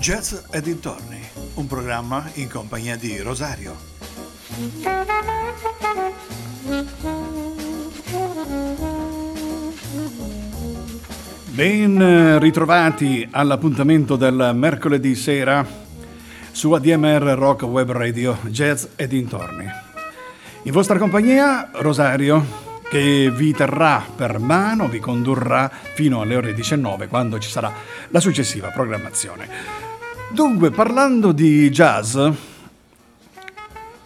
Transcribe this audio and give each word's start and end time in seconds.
Jazz 0.00 0.34
e 0.50 0.62
dintorni, 0.62 1.20
un 1.56 1.66
programma 1.66 2.26
in 2.36 2.48
compagnia 2.48 2.96
di 2.96 3.18
Rosario. 3.18 3.76
Ben 11.50 12.38
ritrovati 12.38 13.28
all'appuntamento 13.30 14.16
del 14.16 14.52
mercoledì 14.54 15.14
sera 15.14 15.66
su 16.50 16.72
ADMR 16.72 17.34
Rock 17.36 17.64
Web 17.64 17.92
Radio 17.92 18.38
Jazz 18.44 18.86
e 18.96 19.06
dintorni. 19.06 19.66
In 20.62 20.72
vostra 20.72 20.96
compagnia 20.96 21.68
Rosario 21.74 22.68
che 22.88 23.30
vi 23.30 23.52
terrà 23.52 24.02
per 24.16 24.38
mano, 24.38 24.88
vi 24.88 24.98
condurrà 24.98 25.70
fino 25.92 26.22
alle 26.22 26.36
ore 26.36 26.54
19 26.54 27.06
quando 27.06 27.38
ci 27.38 27.50
sarà 27.50 27.70
la 28.08 28.18
successiva 28.18 28.68
programmazione. 28.68 29.89
Dunque, 30.32 30.70
parlando 30.70 31.32
di 31.32 31.68
jazz, 31.70 32.16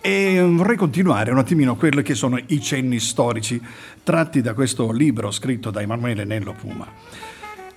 e 0.01 0.41
vorrei 0.41 0.77
continuare 0.77 1.31
un 1.31 1.37
attimino 1.37 1.77
quelli 1.77 2.03
che 2.03 2.15
sono 2.15 2.41
i 2.47 2.63
cenni 2.63 2.99
storici 2.99 3.61
tratti 4.03 4.41
da 4.41 4.55
questo 4.55 4.91
libro 4.91 5.31
scritto 5.31 5.71
da 5.71 5.83
Emanuele 5.83 6.25
Nello 6.25 6.55
Puma. 6.55 6.91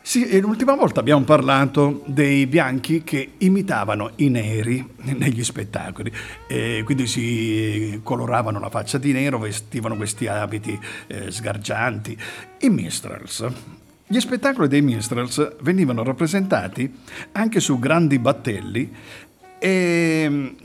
Sì, 0.02 0.40
l'ultima 0.40 0.76
volta 0.76 1.02
abbiamo 1.02 1.26
parlato 1.26 2.04
dei 2.06 2.48
bianchi 2.48 3.04
che 3.04 3.34
imitavano 3.40 4.12
i 4.16 4.30
neri 4.30 4.94
negli 5.18 5.44
spettacoli, 5.44 6.10
e 6.48 6.84
quindi 6.86 7.06
si 7.06 8.00
coloravano 8.02 8.62
la 8.62 8.70
faccia 8.70 8.98
di 8.98 9.12
nero, 9.12 9.40
vestivano 9.40 9.98
questi 9.98 10.26
abiti 10.28 10.80
eh, 11.08 11.32
sgargianti. 11.32 12.18
I 12.62 12.70
minstrels 12.70 13.46
gli 14.10 14.20
spettacoli 14.22 14.70
dei 14.70 14.82
minstrels 14.82 15.58
venivano 15.62 16.02
rappresentati 16.02 16.90
anche 17.34 17.60
su 17.60 17.78
grandi 17.78 18.20
battelli 18.20 18.90
e, 19.60 20.56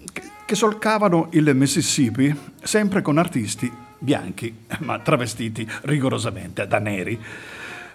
che 0.45 0.55
solcavano 0.55 1.29
il 1.33 1.53
Mississippi 1.55 2.33
sempre 2.63 3.03
con 3.03 3.19
artisti 3.19 3.71
bianchi, 3.99 4.65
ma 4.81 5.01
travestiti 5.01 5.69
rigorosamente 5.83 6.69
da 6.69 6.79
neri. 6.79 7.19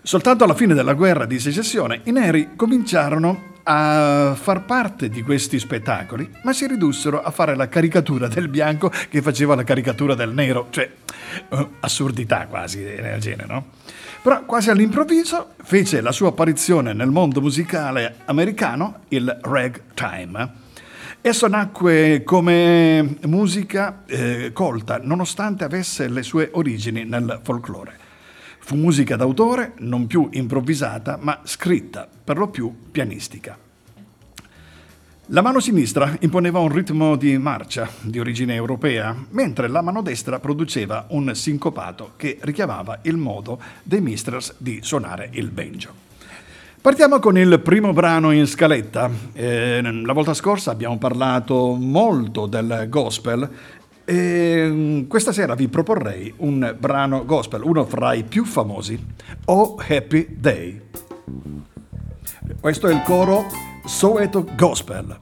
Soltanto 0.01 0.43
alla 0.43 0.53
fine 0.53 0.73
della 0.73 0.93
guerra 0.93 1.25
di 1.25 1.39
secessione 1.39 2.01
i 2.03 2.11
neri 2.11 2.55
cominciarono 2.57 3.55
a 3.63 4.35
far 4.35 4.65
parte 4.65 5.07
di 5.07 5.21
questi 5.21 5.59
spettacoli, 5.59 6.29
ma 6.43 6.51
si 6.51 6.67
ridussero 6.67 7.21
a 7.21 7.31
fare 7.31 7.55
la 7.55 7.69
caricatura 7.69 8.27
del 8.27 8.49
bianco 8.49 8.91
che 9.09 9.21
faceva 9.21 9.55
la 9.55 9.63
caricatura 9.63 10.13
del 10.13 10.33
nero, 10.33 10.67
cioè 10.71 10.89
uh, 11.49 11.69
assurdità 11.79 12.47
quasi 12.47 12.81
nel 12.81 13.19
genere, 13.19 13.47
no? 13.47 13.76
Però 14.21 14.43
quasi 14.45 14.69
all'improvviso 14.69 15.53
fece 15.63 16.01
la 16.01 16.11
sua 16.11 16.29
apparizione 16.29 16.93
nel 16.93 17.09
mondo 17.09 17.39
musicale 17.39 18.17
americano 18.25 19.01
il 19.09 19.37
ragtime. 19.41 20.65
Esso 21.21 21.47
nacque 21.47 22.23
come 22.23 23.17
musica 23.23 24.03
eh, 24.05 24.51
colta, 24.53 24.99
nonostante 25.01 25.63
avesse 25.63 26.07
le 26.07 26.23
sue 26.23 26.49
origini 26.53 27.03
nel 27.05 27.39
folklore. 27.43 27.97
Fu 28.59 28.75
musica 28.75 29.15
d'autore, 29.15 29.73
non 29.79 30.07
più 30.07 30.27
improvvisata, 30.31 31.17
ma 31.19 31.39
scritta, 31.43 32.07
per 32.23 32.37
lo 32.37 32.49
più 32.49 32.73
pianistica. 32.91 33.66
La 35.31 35.41
mano 35.41 35.59
sinistra 35.59 36.15
imponeva 36.21 36.59
un 36.59 36.69
ritmo 36.69 37.17
di 37.17 37.37
marcia 37.37 37.89
di 37.99 38.17
origine 38.17 38.55
europea, 38.55 39.13
mentre 39.31 39.67
la 39.67 39.81
mano 39.81 40.01
destra 40.01 40.39
produceva 40.39 41.07
un 41.09 41.35
sincopato 41.35 42.13
che 42.15 42.37
richiamava 42.39 42.99
il 43.01 43.17
modo 43.17 43.59
dei 43.83 43.99
Mistress 43.99 44.53
di 44.57 44.79
suonare 44.81 45.27
il 45.33 45.49
banjo. 45.49 45.91
Partiamo 46.79 47.19
con 47.19 47.37
il 47.37 47.59
primo 47.59 47.91
brano 47.91 48.31
in 48.31 48.47
scaletta. 48.47 49.09
Eh, 49.33 49.81
la 49.81 50.13
volta 50.13 50.33
scorsa 50.33 50.71
abbiamo 50.71 50.97
parlato 50.97 51.73
molto 51.73 52.45
del 52.45 52.85
gospel 52.87 53.49
e 54.05 54.65
mm, 54.65 55.07
questa 55.07 55.33
sera 55.33 55.55
vi 55.55 55.67
proporrei 55.67 56.33
un 56.37 56.73
brano 56.79 57.25
gospel, 57.25 57.63
uno 57.63 57.83
fra 57.85 58.13
i 58.13 58.23
più 58.23 58.45
famosi, 58.45 58.97
Oh 59.47 59.75
Happy 59.85 60.25
Day. 60.29 60.81
Questo 62.59 62.87
è 62.87 62.93
il 62.93 63.01
coro 63.03 63.45
Soweto 63.85 64.45
Gospel. 64.55 65.19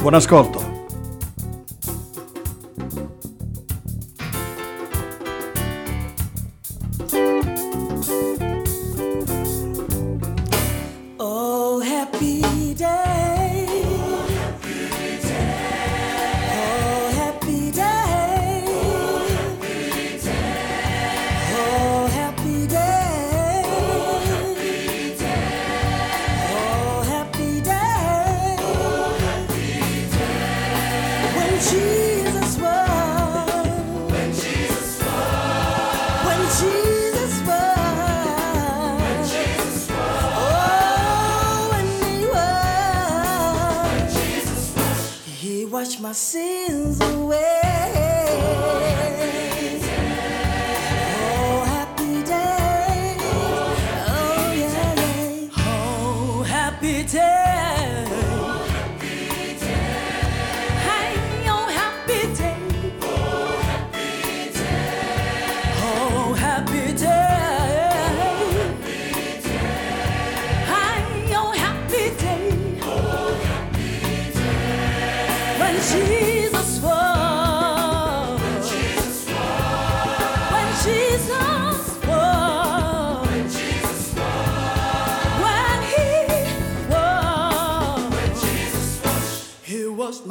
Buon 0.00 0.14
ascolto. 0.14 0.80
Oh 11.16 11.80
Happy 11.80 12.74
Day, 12.74 13.41
wash 45.82 45.98
my 45.98 46.12
sins 46.12 47.00
away. 47.00 47.61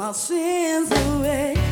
my 0.02 0.10
sins 0.10 0.90
away. 0.90 1.71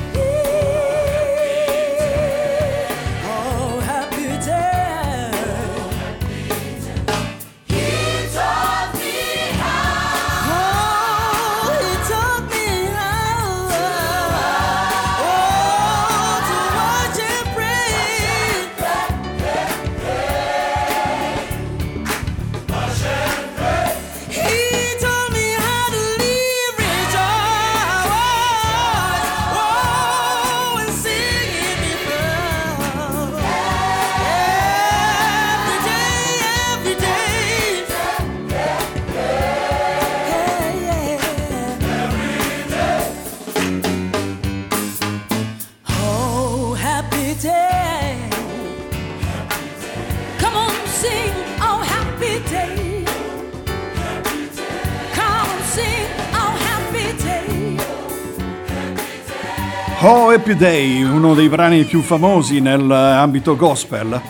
Uno 60.53 61.35
dei 61.35 61.49
brani 61.49 61.85
più 61.85 62.03
famosi 62.03 62.59
nell'ambito 62.59 63.55
gospel. 63.55 64.21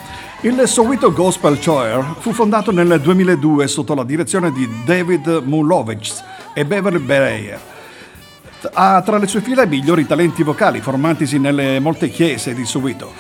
Il 0.42 0.62
Soweto 0.66 1.14
Gospel 1.14 1.58
Choir 1.58 2.16
fu 2.18 2.34
fondato 2.34 2.70
nel 2.72 3.00
2002 3.00 3.66
sotto 3.66 3.94
la 3.94 4.04
direzione 4.04 4.52
di 4.52 4.68
David 4.84 5.40
Mulovich 5.44 6.22
e 6.52 6.66
Beverly 6.66 6.98
Bereyer. 6.98 7.58
Ha 8.70 9.00
tra 9.00 9.16
le 9.16 9.26
sue 9.28 9.40
fila 9.40 9.62
i 9.62 9.66
migliori 9.66 10.06
talenti 10.06 10.42
vocali 10.42 10.82
formatisi 10.82 11.38
nelle 11.38 11.80
molte 11.80 12.10
chiese 12.10 12.52
di 12.52 12.66
Soweto, 12.66 13.14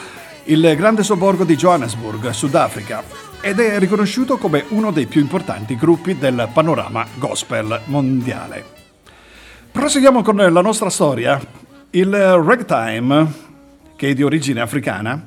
il 0.44 0.74
grande 0.76 1.02
sobborgo 1.02 1.44
di 1.44 1.56
Johannesburg, 1.56 2.28
Sudafrica, 2.28 3.02
ed 3.40 3.60
è 3.60 3.78
riconosciuto 3.78 4.36
come 4.36 4.66
uno 4.68 4.90
dei 4.90 5.06
più 5.06 5.22
importanti 5.22 5.74
gruppi 5.74 6.18
del 6.18 6.50
panorama 6.52 7.06
gospel 7.14 7.80
mondiale. 7.86 8.62
Proseguiamo 9.72 10.20
con 10.20 10.36
la 10.36 10.60
nostra 10.60 10.90
storia. 10.90 11.68
Il 11.92 12.14
ragtime, 12.14 13.32
che 13.96 14.10
è 14.10 14.14
di 14.14 14.22
origine 14.22 14.60
africana, 14.60 15.26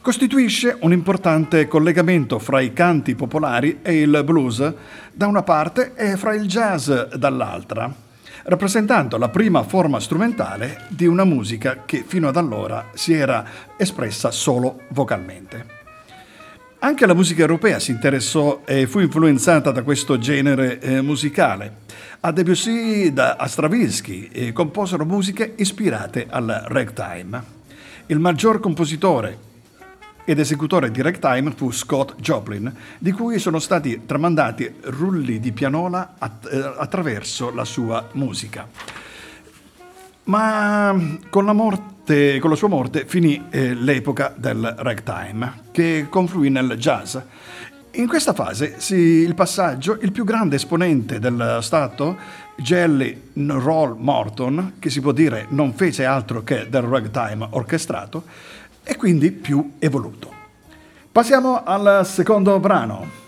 costituisce 0.00 0.76
un 0.82 0.92
importante 0.92 1.66
collegamento 1.66 2.38
fra 2.38 2.60
i 2.60 2.72
canti 2.72 3.16
popolari 3.16 3.80
e 3.82 4.02
il 4.02 4.22
blues 4.24 4.74
da 5.12 5.26
una 5.26 5.42
parte 5.42 5.94
e 5.96 6.16
fra 6.16 6.32
il 6.32 6.46
jazz 6.46 6.88
dall'altra, 7.16 7.92
rappresentando 8.44 9.18
la 9.18 9.28
prima 9.28 9.64
forma 9.64 9.98
strumentale 9.98 10.82
di 10.86 11.06
una 11.06 11.24
musica 11.24 11.82
che 11.84 12.04
fino 12.06 12.28
ad 12.28 12.36
allora 12.36 12.90
si 12.94 13.12
era 13.12 13.44
espressa 13.76 14.30
solo 14.30 14.82
vocalmente. 14.90 15.73
Anche 16.84 17.06
la 17.06 17.14
musica 17.14 17.40
europea 17.40 17.78
si 17.78 17.92
interessò 17.92 18.60
e 18.66 18.86
fu 18.86 18.98
influenzata 18.98 19.70
da 19.70 19.82
questo 19.82 20.18
genere 20.18 20.78
eh, 20.80 21.00
musicale. 21.00 21.76
A 22.20 22.30
Debussy 22.30 23.10
da 23.10 23.36
a 23.36 23.46
Stravinsky 23.48 24.28
eh, 24.30 24.52
composero 24.52 25.06
musiche 25.06 25.54
ispirate 25.56 26.26
al 26.28 26.66
ragtime. 26.68 27.42
Il 28.04 28.18
maggior 28.18 28.60
compositore 28.60 29.38
ed 30.26 30.38
esecutore 30.38 30.90
di 30.90 31.00
ragtime 31.00 31.54
fu 31.56 31.70
Scott 31.70 32.16
Joplin, 32.20 32.70
di 32.98 33.12
cui 33.12 33.38
sono 33.38 33.60
stati 33.60 34.02
tramandati 34.04 34.70
rulli 34.82 35.40
di 35.40 35.52
pianola 35.52 36.16
att- 36.18 36.52
eh, 36.52 36.74
attraverso 36.76 37.50
la 37.50 37.64
sua 37.64 38.10
musica. 38.12 38.68
Ma 40.24 41.18
con 41.28 41.44
la, 41.44 41.52
morte, 41.52 42.38
con 42.38 42.48
la 42.48 42.56
sua 42.56 42.68
morte 42.68 43.04
finì 43.06 43.44
eh, 43.50 43.74
l'epoca 43.74 44.32
del 44.36 44.74
ragtime, 44.78 45.64
che 45.70 46.06
confluì 46.08 46.48
nel 46.48 46.76
jazz. 46.78 47.16
In 47.92 48.08
questa 48.08 48.32
fase 48.32 48.76
sì, 48.78 48.96
il 48.96 49.34
passaggio, 49.34 49.98
il 50.00 50.10
più 50.12 50.24
grande 50.24 50.56
esponente 50.56 51.18
del 51.18 51.58
Stato, 51.60 52.16
Jelly 52.56 53.30
Roll 53.34 53.96
Morton, 53.98 54.74
che 54.78 54.90
si 54.90 55.00
può 55.00 55.12
dire 55.12 55.46
non 55.50 55.74
fece 55.74 56.04
altro 56.04 56.42
che 56.42 56.68
del 56.68 56.82
ragtime 56.82 57.46
orchestrato, 57.50 58.24
e 58.82 58.96
quindi 58.96 59.30
più 59.30 59.74
evoluto. 59.78 60.32
Passiamo 61.12 61.62
al 61.62 62.04
secondo 62.04 62.58
brano. 62.58 63.22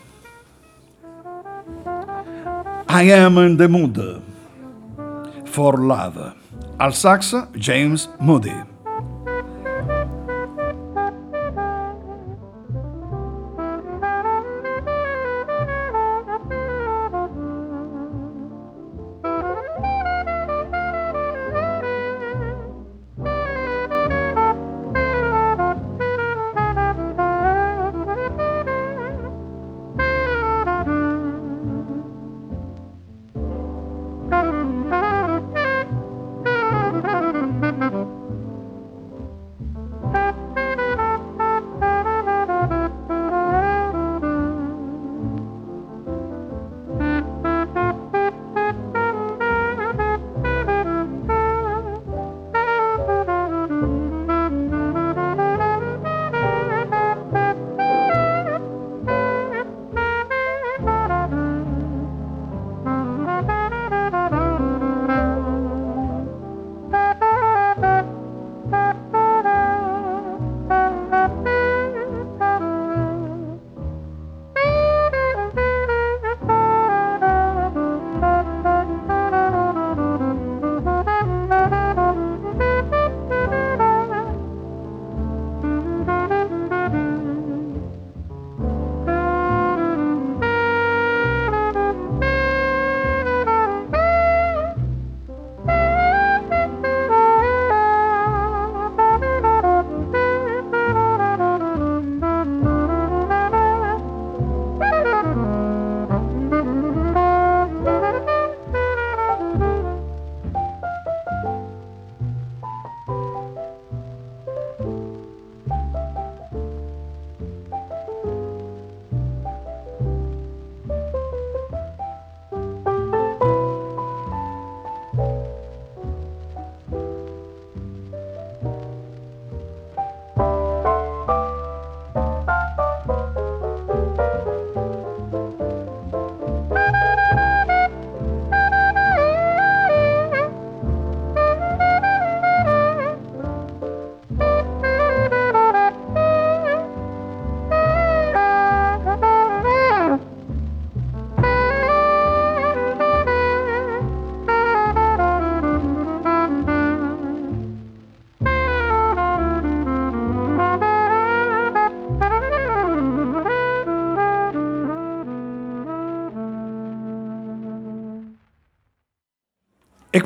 I 2.88 3.12
am 3.12 3.37
in 3.38 3.56
the 3.56 3.69
mood 3.69 4.20
for 5.44 5.78
love. 5.78 6.44
Al 6.78 6.93
sax 6.93 7.34
James 7.55 8.11
Moody. 8.20 8.75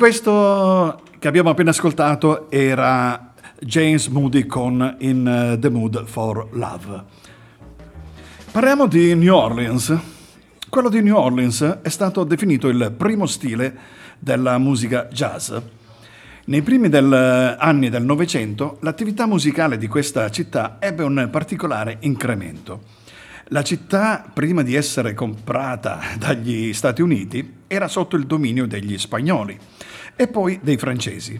Questo 0.01 0.99
che 1.19 1.27
abbiamo 1.27 1.51
appena 1.51 1.69
ascoltato 1.69 2.49
era 2.49 3.35
James 3.59 4.07
Moody 4.07 4.47
con 4.47 4.95
In 5.01 5.27
eh, 5.27 5.59
the 5.59 5.69
Mood 5.69 6.05
for 6.07 6.47
Love. 6.53 7.03
Parliamo 8.51 8.87
di 8.87 9.13
New 9.13 9.31
Orleans. 9.31 9.95
Quello 10.67 10.89
di 10.89 11.03
New 11.03 11.15
Orleans 11.15 11.81
è 11.83 11.89
stato 11.89 12.23
definito 12.23 12.67
il 12.67 12.95
primo 12.97 13.27
stile 13.27 13.77
della 14.17 14.57
musica 14.57 15.07
jazz. 15.11 15.53
Nei 16.45 16.63
primi 16.63 16.89
del, 16.89 17.13
eh, 17.13 17.55
anni 17.63 17.89
del 17.89 18.03
Novecento 18.03 18.79
l'attività 18.81 19.27
musicale 19.27 19.77
di 19.77 19.85
questa 19.85 20.31
città 20.31 20.77
ebbe 20.79 21.03
un 21.03 21.27
particolare 21.31 21.97
incremento. 21.99 22.81
La 23.49 23.61
città, 23.61 24.25
prima 24.33 24.63
di 24.63 24.73
essere 24.73 25.13
comprata 25.13 25.99
dagli 26.17 26.73
Stati 26.73 27.03
Uniti, 27.03 27.59
era 27.67 27.87
sotto 27.87 28.15
il 28.15 28.25
dominio 28.25 28.65
degli 28.65 28.97
spagnoli 28.97 29.59
e 30.15 30.27
poi 30.27 30.59
dei 30.61 30.77
francesi, 30.77 31.39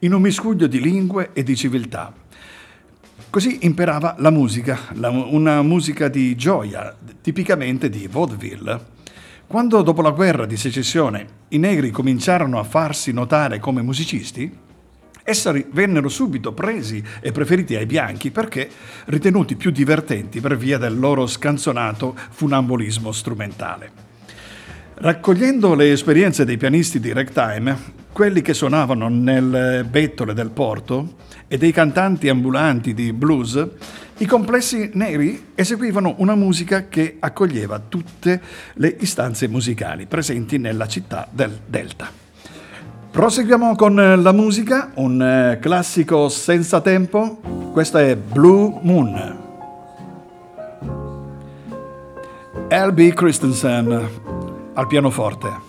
in 0.00 0.12
un 0.12 0.20
miscuglio 0.20 0.66
di 0.66 0.80
lingue 0.80 1.30
e 1.32 1.42
di 1.42 1.56
civiltà. 1.56 2.12
Così 3.30 3.58
imparava 3.62 4.16
la 4.18 4.30
musica, 4.30 4.78
la, 4.94 5.10
una 5.10 5.62
musica 5.62 6.08
di 6.08 6.36
gioia, 6.36 6.96
tipicamente 7.20 7.88
di 7.88 8.08
vaudeville. 8.10 8.94
Quando 9.46 9.82
dopo 9.82 10.02
la 10.02 10.10
guerra 10.10 10.46
di 10.46 10.56
secessione 10.56 11.26
i 11.48 11.58
negri 11.58 11.90
cominciarono 11.90 12.58
a 12.58 12.64
farsi 12.64 13.12
notare 13.12 13.58
come 13.58 13.82
musicisti, 13.82 14.50
essi 15.22 15.66
vennero 15.72 16.08
subito 16.08 16.52
presi 16.52 17.02
e 17.20 17.32
preferiti 17.32 17.74
ai 17.74 17.86
bianchi 17.86 18.30
perché 18.30 18.70
ritenuti 19.06 19.56
più 19.56 19.70
divertenti 19.70 20.40
per 20.40 20.56
via 20.56 20.78
del 20.78 20.98
loro 20.98 21.26
scanzonato 21.26 22.16
funambolismo 22.30 23.12
strumentale. 23.12 24.05
Raccogliendo 24.98 25.74
le 25.74 25.92
esperienze 25.92 26.46
dei 26.46 26.56
pianisti 26.56 26.98
di 26.98 27.12
ragtime, 27.12 27.76
quelli 28.12 28.40
che 28.40 28.54
suonavano 28.54 29.08
nelle 29.08 29.84
bettole 29.84 30.32
del 30.32 30.48
porto 30.48 31.16
e 31.46 31.58
dei 31.58 31.70
cantanti 31.70 32.30
ambulanti 32.30 32.94
di 32.94 33.12
blues, 33.12 33.62
i 34.16 34.24
complessi 34.24 34.92
neri 34.94 35.48
eseguivano 35.54 36.14
una 36.18 36.34
musica 36.34 36.88
che 36.88 37.16
accoglieva 37.18 37.78
tutte 37.78 38.40
le 38.76 38.96
istanze 39.00 39.48
musicali 39.48 40.06
presenti 40.06 40.56
nella 40.56 40.88
città 40.88 41.28
del 41.30 41.58
Delta. 41.66 42.10
Proseguiamo 43.10 43.76
con 43.76 43.96
la 43.96 44.32
musica, 44.32 44.92
un 44.94 45.20
eh, 45.20 45.58
classico 45.60 46.30
senza 46.30 46.80
tempo. 46.80 47.38
Questo 47.70 47.98
è 47.98 48.16
Blue 48.16 48.78
Moon. 48.80 49.44
L.B. 52.70 53.12
Christensen 53.12 54.35
al 54.76 54.86
pianoforte. 54.86 55.65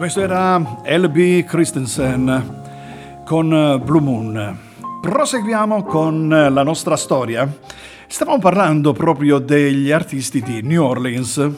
Questo 0.00 0.22
era 0.22 0.56
L.B. 0.56 1.44
Christensen 1.44 3.22
con 3.26 3.52
eh, 3.52 3.78
Blue 3.80 4.00
Moon. 4.00 4.58
Proseguiamo 4.98 5.82
con 5.82 6.32
eh, 6.32 6.48
la 6.48 6.62
nostra 6.62 6.96
storia. 6.96 7.46
Stavamo 8.06 8.38
parlando 8.38 8.94
proprio 8.94 9.38
degli 9.38 9.90
artisti 9.90 10.40
di 10.40 10.62
New 10.62 10.82
Orleans. 10.82 11.50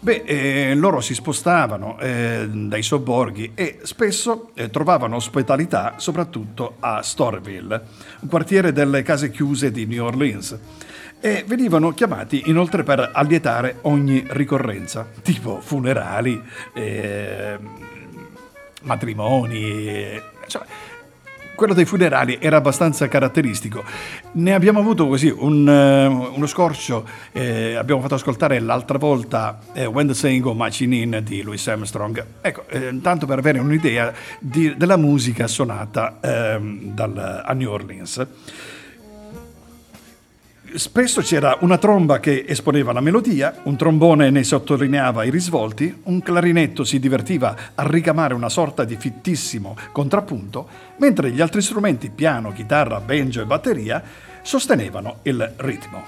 Beh, 0.00 0.22
eh, 0.26 0.74
loro 0.74 1.00
si 1.00 1.14
spostavano 1.14 1.96
eh, 2.00 2.48
dai 2.50 2.82
sobborghi 2.82 3.52
e 3.54 3.78
spesso 3.84 4.50
eh, 4.54 4.68
trovavano 4.68 5.14
ospitalità 5.14 5.94
soprattutto 5.98 6.78
a 6.80 7.00
Storeville, 7.00 7.80
un 8.22 8.28
quartiere 8.28 8.72
delle 8.72 9.02
case 9.02 9.30
chiuse 9.30 9.70
di 9.70 9.86
New 9.86 10.04
Orleans 10.04 10.58
e 11.20 11.44
venivano 11.46 11.92
chiamati 11.92 12.44
inoltre 12.46 12.82
per 12.82 13.10
allietare 13.12 13.78
ogni 13.82 14.24
ricorrenza, 14.28 15.08
tipo 15.22 15.60
funerali, 15.60 16.40
eh, 16.74 17.58
matrimoni. 18.82 20.20
Cioè, 20.46 20.62
quello 21.56 21.72
dei 21.72 21.86
funerali 21.86 22.38
era 22.38 22.58
abbastanza 22.58 23.08
caratteristico. 23.08 23.82
Ne 24.32 24.54
abbiamo 24.54 24.78
avuto 24.78 25.08
così 25.08 25.34
un, 25.34 25.66
uh, 25.66 26.36
uno 26.36 26.46
scorcio, 26.46 27.08
eh, 27.32 27.74
abbiamo 27.74 28.02
fatto 28.02 28.14
ascoltare 28.14 28.60
l'altra 28.60 28.98
volta 28.98 29.58
eh, 29.72 29.86
When 29.86 30.06
the 30.06 30.14
Saying 30.14 30.42
Go 30.42 30.52
Marching 30.52 30.92
In 30.92 31.20
di 31.24 31.42
Louis 31.42 31.66
Armstrong. 31.66 32.24
Ecco, 32.42 32.68
eh, 32.68 33.00
tanto 33.00 33.26
per 33.26 33.38
avere 33.38 33.58
un'idea 33.58 34.12
di, 34.38 34.76
della 34.76 34.98
musica 34.98 35.46
suonata 35.46 36.18
ehm, 36.20 36.94
dal, 36.94 37.42
a 37.44 37.52
New 37.54 37.70
Orleans. 37.70 38.26
Spesso 40.74 41.22
c'era 41.22 41.56
una 41.60 41.78
tromba 41.78 42.20
che 42.20 42.44
esponeva 42.46 42.92
la 42.92 43.00
melodia, 43.00 43.60
un 43.64 43.76
trombone 43.76 44.30
ne 44.30 44.42
sottolineava 44.42 45.24
i 45.24 45.30
risvolti, 45.30 46.02
un 46.04 46.20
clarinetto 46.20 46.84
si 46.84 46.98
divertiva 46.98 47.56
a 47.74 47.88
ricamare 47.88 48.34
una 48.34 48.48
sorta 48.48 48.84
di 48.84 48.96
fittissimo 48.96 49.76
contrappunto, 49.92 50.68
mentre 50.98 51.30
gli 51.30 51.40
altri 51.40 51.62
strumenti, 51.62 52.10
piano, 52.10 52.52
chitarra, 52.52 53.00
banjo 53.00 53.40
e 53.40 53.46
batteria, 53.46 54.02
sostenevano 54.42 55.20
il 55.22 55.54
ritmo. 55.56 56.04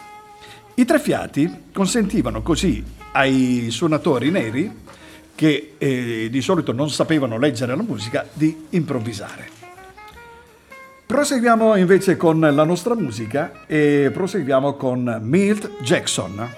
I 0.75 0.85
tre 0.85 0.99
fiati 0.99 1.65
consentivano 1.73 2.43
così 2.43 2.85
ai 3.13 3.69
suonatori 3.71 4.31
neri, 4.31 4.71
che 5.35 5.75
eh, 5.79 6.29
di 6.31 6.41
solito 6.43 6.73
non 6.73 6.91
sapevano 6.91 7.39
leggere 7.39 7.75
la 7.75 7.83
musica, 7.83 8.27
di 8.33 8.67
improvvisare. 8.71 9.58
Proseguiamo 11.09 11.75
invece 11.77 12.19
con 12.19 12.39
la 12.39 12.65
nostra 12.65 12.95
musica 12.95 13.65
e 13.67 14.11
proseguiamo 14.13 14.75
con 14.75 15.21
Milt 15.23 15.81
Jackson. 15.81 16.55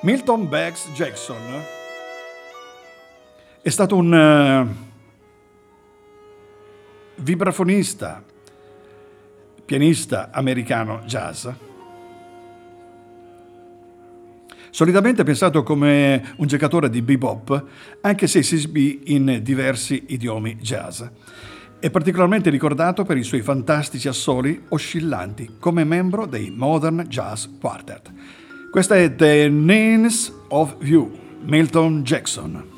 Milton 0.00 0.48
Baggs 0.48 0.88
Jackson 0.94 1.62
è 3.60 3.68
stato 3.68 3.94
un 3.94 4.10
uh, 4.10 4.74
vibrafonista, 7.16 8.24
pianista 9.66 10.30
americano 10.32 11.02
jazz 11.04 11.46
solitamente 14.72 15.22
pensato 15.22 15.62
come 15.62 16.32
un 16.36 16.46
giocatore 16.46 16.88
di 16.88 17.02
bebop, 17.02 17.64
anche 18.00 18.26
se 18.26 18.42
si 18.42 18.54
esibì 18.54 19.02
in 19.14 19.40
diversi 19.42 20.04
idiomi 20.08 20.56
jazz. 20.56 21.02
È 21.78 21.90
particolarmente 21.90 22.48
ricordato 22.48 23.04
per 23.04 23.18
i 23.18 23.22
suoi 23.22 23.42
fantastici 23.42 24.08
assoli 24.08 24.62
oscillanti 24.68 25.56
come 25.58 25.84
membro 25.84 26.24
dei 26.26 26.50
Modern 26.50 27.04
Jazz 27.08 27.44
Quartet. 27.60 28.10
Questa 28.70 28.96
è 28.96 29.14
The 29.14 29.50
Names 29.50 30.32
of 30.48 30.76
You, 30.80 31.18
Milton 31.42 32.02
Jackson. 32.02 32.71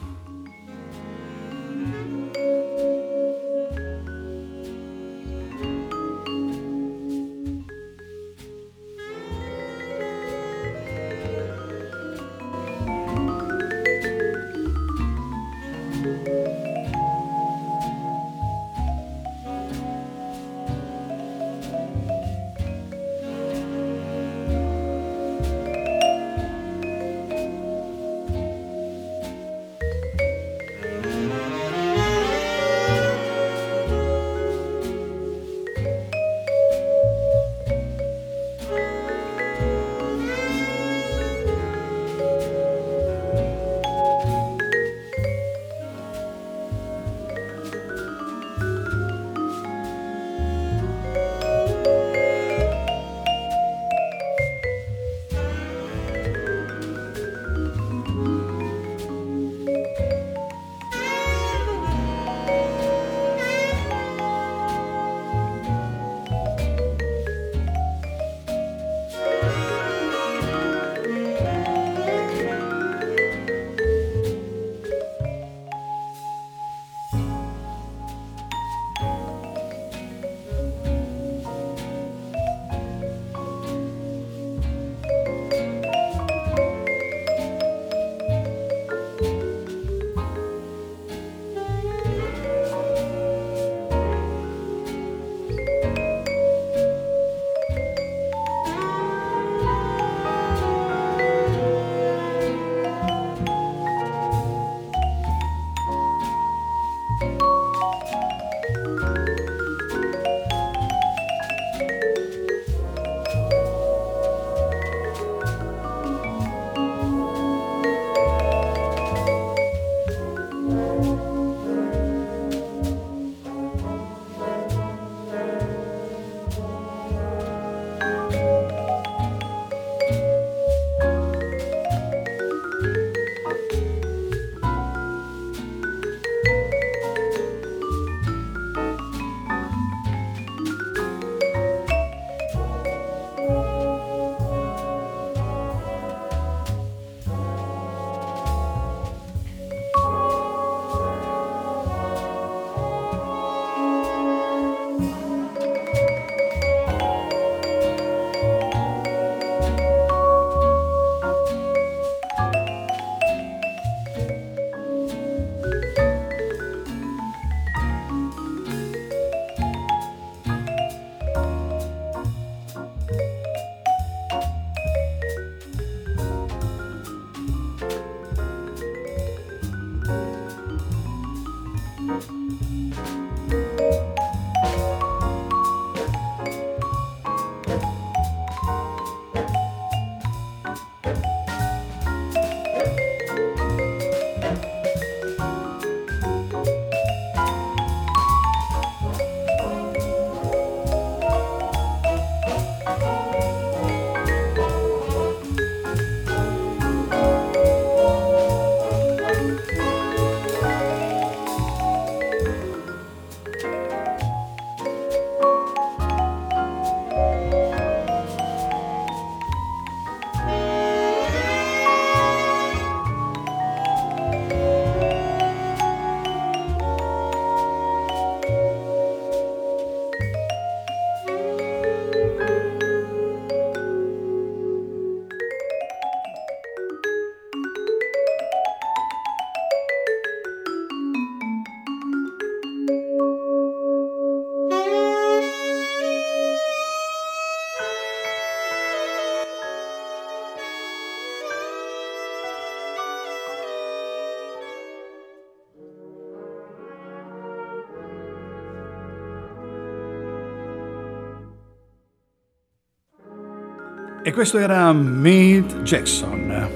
Questo 264.35 264.59
era 264.59 264.93
Mead 264.93 265.83
Jackson 265.83 266.69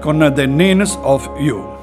con 0.00 0.32
The 0.34 0.46
Names 0.46 0.96
of 1.02 1.28
You. 1.38 1.81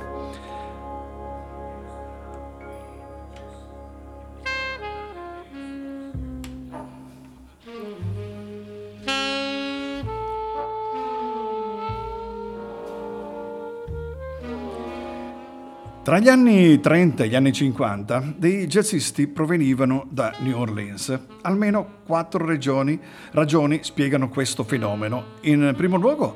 Tra 16.09 16.17
gli 16.17 16.27
anni 16.27 16.79
30 16.79 17.23
e 17.23 17.27
gli 17.27 17.35
anni 17.35 17.53
50 17.53 18.33
dei 18.35 18.65
jazzisti 18.65 19.27
provenivano 19.27 20.07
da 20.09 20.33
New 20.39 20.59
Orleans. 20.59 21.15
Almeno 21.43 21.97
quattro 22.03 22.43
regioni, 22.47 22.99
ragioni 23.33 23.83
spiegano 23.83 24.27
questo 24.27 24.63
fenomeno. 24.63 25.35
In 25.41 25.71
primo 25.77 25.97
luogo 25.97 26.35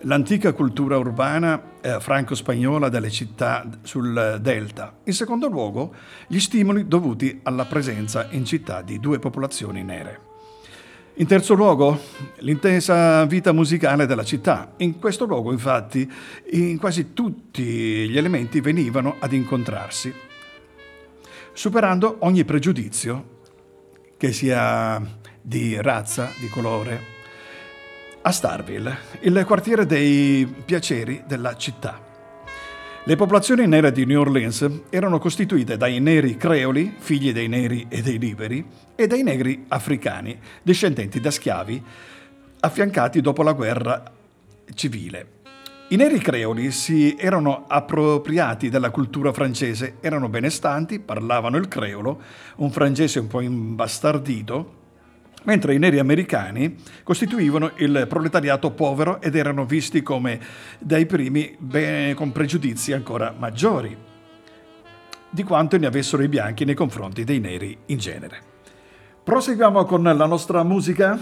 l'antica 0.00 0.52
cultura 0.52 0.98
urbana 0.98 1.58
eh, 1.80 2.00
franco-spagnola 2.00 2.90
delle 2.90 3.08
città 3.08 3.66
sul 3.80 4.40
delta. 4.42 4.92
In 5.04 5.14
secondo 5.14 5.48
luogo 5.48 5.94
gli 6.26 6.38
stimoli 6.38 6.86
dovuti 6.86 7.40
alla 7.44 7.64
presenza 7.64 8.26
in 8.32 8.44
città 8.44 8.82
di 8.82 9.00
due 9.00 9.18
popolazioni 9.20 9.82
nere. 9.82 10.33
In 11.18 11.28
terzo 11.28 11.54
luogo, 11.54 11.96
l'intensa 12.38 13.24
vita 13.26 13.52
musicale 13.52 14.04
della 14.04 14.24
città. 14.24 14.72
In 14.78 14.98
questo 14.98 15.26
luogo, 15.26 15.52
infatti, 15.52 16.10
in 16.50 16.76
quasi 16.76 17.12
tutti 17.12 17.62
gli 17.62 18.18
elementi 18.18 18.60
venivano 18.60 19.14
ad 19.20 19.32
incontrarsi, 19.32 20.12
superando 21.52 22.16
ogni 22.20 22.44
pregiudizio, 22.44 23.42
che 24.16 24.32
sia 24.32 25.00
di 25.40 25.80
razza, 25.80 26.32
di 26.40 26.48
colore. 26.48 27.12
A 28.22 28.32
Starville, 28.32 28.96
il 29.20 29.44
quartiere 29.46 29.86
dei 29.86 30.52
piaceri 30.64 31.22
della 31.28 31.56
città. 31.56 32.03
Le 33.06 33.16
popolazioni 33.16 33.66
nere 33.66 33.92
di 33.92 34.06
New 34.06 34.18
Orleans 34.18 34.66
erano 34.88 35.18
costituite 35.18 35.76
dai 35.76 36.00
neri 36.00 36.38
creoli, 36.38 36.94
figli 36.96 37.34
dei 37.34 37.48
neri 37.48 37.84
e 37.90 38.00
dei 38.00 38.18
liberi, 38.18 38.64
e 38.94 39.06
dai 39.06 39.22
negri 39.22 39.66
africani, 39.68 40.38
discendenti 40.62 41.20
da 41.20 41.30
schiavi, 41.30 41.82
affiancati 42.60 43.20
dopo 43.20 43.42
la 43.42 43.52
guerra 43.52 44.10
civile. 44.72 45.26
I 45.88 45.96
neri 45.96 46.18
creoli 46.18 46.70
si 46.70 47.14
erano 47.18 47.66
appropriati 47.68 48.70
della 48.70 48.88
cultura 48.88 49.34
francese, 49.34 49.96
erano 50.00 50.30
benestanti, 50.30 50.98
parlavano 50.98 51.58
il 51.58 51.68
creolo, 51.68 52.22
un 52.56 52.70
francese 52.70 53.18
un 53.18 53.26
po' 53.26 53.42
imbastardito, 53.42 54.83
mentre 55.44 55.74
i 55.74 55.78
neri 55.78 55.98
americani 55.98 56.76
costituivano 57.02 57.72
il 57.76 58.06
proletariato 58.08 58.70
povero 58.72 59.20
ed 59.20 59.36
erano 59.36 59.64
visti 59.64 60.02
come 60.02 60.40
dai 60.78 61.06
primi 61.06 61.54
beh, 61.58 62.12
con 62.14 62.32
pregiudizi 62.32 62.92
ancora 62.92 63.34
maggiori 63.36 63.96
di 65.34 65.42
quanto 65.42 65.76
ne 65.76 65.86
avessero 65.86 66.22
i 66.22 66.28
bianchi 66.28 66.64
nei 66.64 66.76
confronti 66.76 67.24
dei 67.24 67.40
neri 67.40 67.76
in 67.86 67.98
genere. 67.98 68.38
Proseguiamo 69.24 69.84
con 69.84 70.04
la 70.04 70.26
nostra 70.26 70.62
musica. 70.62 71.18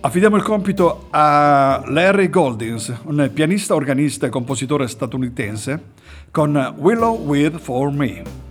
Affidiamo 0.00 0.36
il 0.36 0.42
compito 0.44 1.08
a 1.10 1.82
Larry 1.86 2.28
Goldings, 2.28 3.00
un 3.06 3.28
pianista, 3.34 3.74
organista 3.74 4.26
e 4.26 4.30
compositore 4.30 4.86
statunitense, 4.86 5.82
con 6.30 6.74
Willow 6.78 7.16
With 7.24 7.58
For 7.58 7.90
Me. 7.90 8.47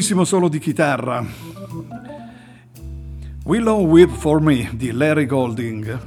Bellissimo 0.00 0.24
solo 0.24 0.48
di 0.48 0.58
chitarra. 0.58 1.22
Willow 3.44 3.84
Whip 3.84 4.10
for 4.10 4.40
Me 4.40 4.70
di 4.72 4.92
Larry 4.92 5.26
Golding. 5.26 6.00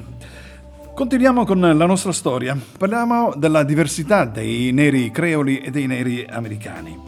Continuiamo 0.95 1.45
con 1.45 1.59
la 1.59 1.85
nostra 1.85 2.11
storia. 2.11 2.57
Parliamo 2.75 3.35
della 3.35 3.61
diversità 3.61 4.25
dei 4.25 4.71
neri 4.71 5.11
creoli 5.11 5.59
e 5.59 5.69
dei 5.69 5.85
neri 5.85 6.25
americani. 6.27 6.99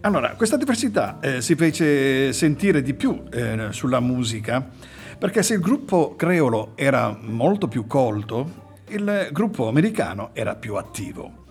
Allora, 0.00 0.30
questa 0.30 0.56
diversità 0.56 1.20
eh, 1.20 1.40
si 1.40 1.54
fece 1.54 2.32
sentire 2.32 2.82
di 2.82 2.94
più 2.94 3.22
eh, 3.30 3.68
sulla 3.70 4.00
musica 4.00 4.68
perché 5.16 5.44
se 5.44 5.54
il 5.54 5.60
gruppo 5.60 6.16
creolo 6.16 6.72
era 6.74 7.16
molto 7.20 7.68
più 7.68 7.86
colto, 7.86 8.74
il 8.88 9.28
gruppo 9.30 9.68
americano 9.68 10.30
era 10.32 10.56
più 10.56 10.74
attivo. 10.74 11.44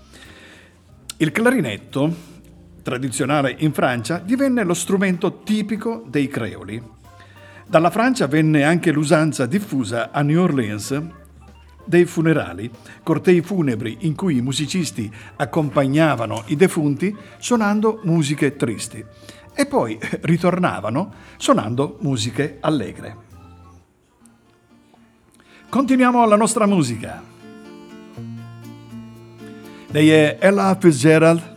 Il 1.15 1.31
clarinetto, 1.31 2.34
tradizionale 2.85 3.55
in 3.57 3.73
Francia, 3.73 4.19
divenne 4.19 4.63
lo 4.63 4.75
strumento 4.75 5.41
tipico 5.41 6.03
dei 6.05 6.27
creoli. 6.27 6.79
Dalla 7.65 7.89
Francia 7.89 8.27
venne 8.27 8.63
anche 8.63 8.91
l'usanza 8.91 9.47
diffusa 9.47 10.11
a 10.11 10.21
New 10.21 10.39
Orleans 10.39 11.01
dei 11.83 12.05
funerali, 12.05 12.69
cortei 13.01 13.41
funebri 13.41 13.97
in 14.01 14.13
cui 14.13 14.37
i 14.37 14.41
musicisti 14.41 15.11
accompagnavano 15.35 16.43
i 16.47 16.55
defunti 16.55 17.15
suonando 17.39 18.01
musiche 18.03 18.55
tristi 18.55 19.03
e 19.55 19.65
poi 19.65 19.97
ritornavano 20.21 21.11
suonando 21.37 21.97
musiche 22.01 22.57
allegre. 22.59 23.15
Continuiamo 25.69 26.23
la 26.27 26.35
nostra 26.35 26.67
musica. 26.67 27.23
Lei 29.87 30.09
è 30.11 30.37
Ella 30.39 30.77
Fitzgerald 30.79 31.53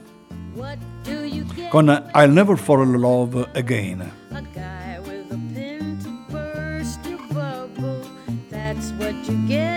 con 1.70 1.88
I'll 2.14 2.31
Never 2.31 2.57
Fall 2.57 2.83
in 2.83 3.00
Love 3.00 3.48
Again. 3.54 4.11
That's 8.50 8.92
what 8.92 9.14
you 9.28 9.48
get 9.48 9.67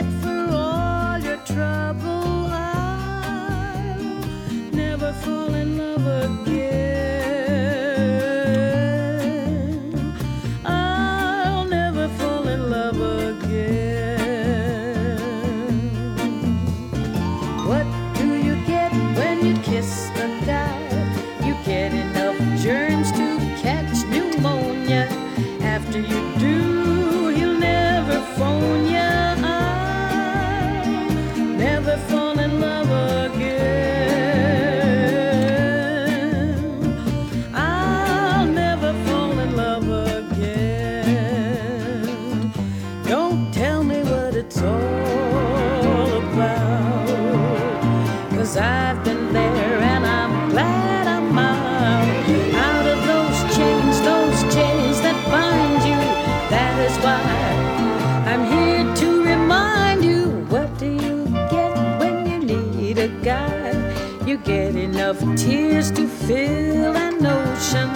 fill 66.28 66.96
an 66.96 67.26
ocean. 67.26 67.90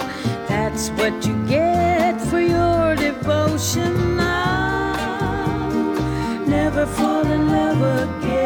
That's 0.48 0.90
what 0.90 1.26
you 1.26 1.34
get 1.46 2.20
for 2.20 2.40
your 2.40 2.94
devotion. 2.96 4.18
I'll 4.20 5.66
never 6.46 6.86
fall 6.86 7.26
in 7.26 7.48
love 7.50 7.82
again. 8.08 8.45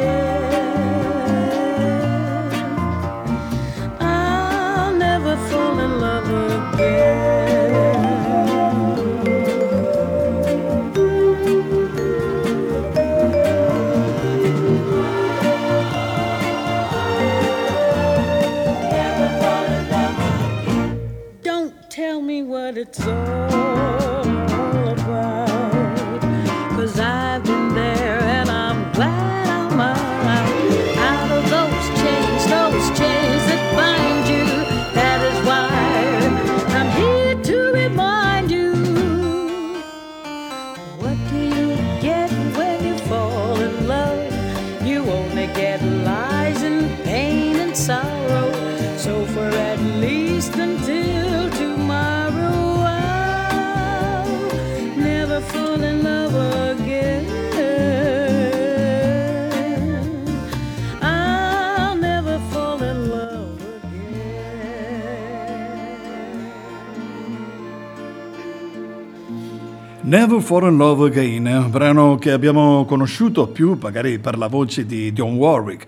Never 70.10 70.40
Fall 70.42 70.68
in 70.68 70.76
Love 70.76 71.06
Again, 71.06 71.46
un 71.46 71.70
brano 71.70 72.16
che 72.16 72.32
abbiamo 72.32 72.84
conosciuto 72.84 73.46
più 73.46 73.78
magari 73.80 74.18
per 74.18 74.36
la 74.36 74.48
voce 74.48 74.84
di 74.84 75.12
John 75.12 75.36
Warwick. 75.36 75.86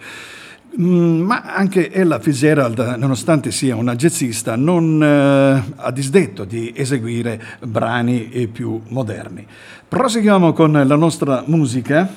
Mm, 0.81 1.23
ma 1.23 1.43
anche 1.43 1.91
Ella 1.91 2.21
Fitzgerald, 2.21 2.79
nonostante 2.99 3.51
sia 3.51 3.75
una 3.75 3.97
jazzista, 3.97 4.55
non 4.55 5.03
eh, 5.03 5.73
ha 5.75 5.91
disdetto 5.91 6.45
di 6.45 6.73
eseguire 6.73 7.43
brani 7.65 8.31
eh, 8.31 8.47
più 8.47 8.81
moderni. 8.91 9.45
Proseguiamo 9.89 10.53
con 10.53 10.71
la 10.71 10.97
nostra 10.97 11.43
musica 11.47 12.09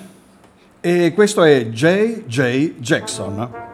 e 0.79 1.11
questo 1.11 1.41
è 1.41 1.69
J.J. 1.69 2.73
Jackson. 2.77 3.64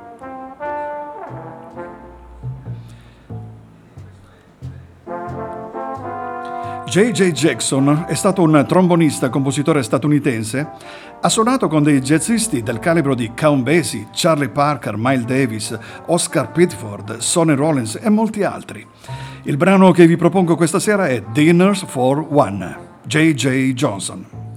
J.J. 6.91 7.31
Jackson 7.31 8.03
è 8.05 8.15
stato 8.15 8.41
un 8.41 8.65
trombonista 8.67 9.29
compositore 9.29 9.81
statunitense. 9.81 10.71
Ha 11.21 11.29
suonato 11.29 11.69
con 11.69 11.83
dei 11.83 12.01
jazzisti 12.01 12.63
del 12.63 12.79
calibro 12.79 13.15
di 13.15 13.31
Count 13.33 13.63
Basie, 13.63 14.07
Charlie 14.11 14.49
Parker, 14.49 14.95
Miles 14.97 15.23
Davis, 15.23 15.79
Oscar 16.07 16.51
Pitford, 16.51 17.19
Sonny 17.19 17.55
Rollins 17.55 17.97
e 18.01 18.09
molti 18.09 18.43
altri. 18.43 18.85
Il 19.43 19.55
brano 19.55 19.91
che 19.91 20.05
vi 20.05 20.17
propongo 20.17 20.57
questa 20.57 20.79
sera 20.79 21.07
è 21.07 21.23
Dinners 21.31 21.85
for 21.85 22.27
One, 22.29 22.77
J.J. 23.05 23.71
Johnson. 23.71 24.50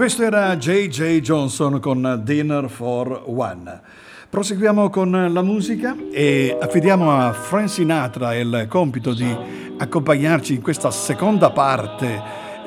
Questo 0.00 0.22
era 0.22 0.56
J.J. 0.56 1.20
Johnson 1.20 1.78
con 1.78 2.22
Dinner 2.24 2.70
for 2.70 3.22
One. 3.26 3.82
Proseguiamo 4.30 4.88
con 4.88 5.10
la 5.30 5.42
musica 5.42 5.94
e 6.10 6.56
affidiamo 6.58 7.10
a 7.10 7.34
Frank 7.34 7.68
Sinatra 7.68 8.34
il 8.34 8.64
compito 8.66 9.12
di 9.12 9.30
accompagnarci 9.76 10.54
in 10.54 10.62
questa 10.62 10.90
seconda 10.90 11.50
parte 11.50 12.18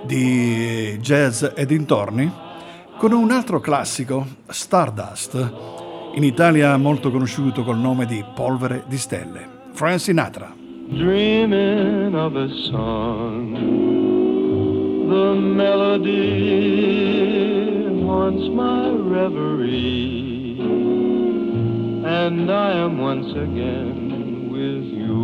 di 0.06 0.96
jazz 1.02 1.44
e 1.56 1.66
dintorni 1.66 2.32
con 3.00 3.12
un 3.14 3.32
altro 3.32 3.60
classico, 3.60 4.28
Stardust, 4.46 5.54
in 6.14 6.24
Italia 6.24 6.78
molto 6.78 7.10
conosciuto 7.10 7.64
col 7.64 7.80
nome 7.80 8.06
di 8.06 8.24
Polvere 8.36 8.84
di 8.86 9.00
Stelle. 9.00 9.48
Frank 9.72 10.00
Sinatra. 10.00 10.54
Dreaming 10.86 12.14
of 12.14 12.36
a 12.36 12.48
song 12.70 13.33
the 15.14 15.36
melody 15.36 16.24
haunts 18.04 18.48
my 18.50 18.90
reverie, 18.90 20.58
and 22.04 22.52
I 22.52 22.72
am 22.86 22.98
once 22.98 23.32
again 23.32 24.50
with 24.50 24.86
you. 25.02 25.22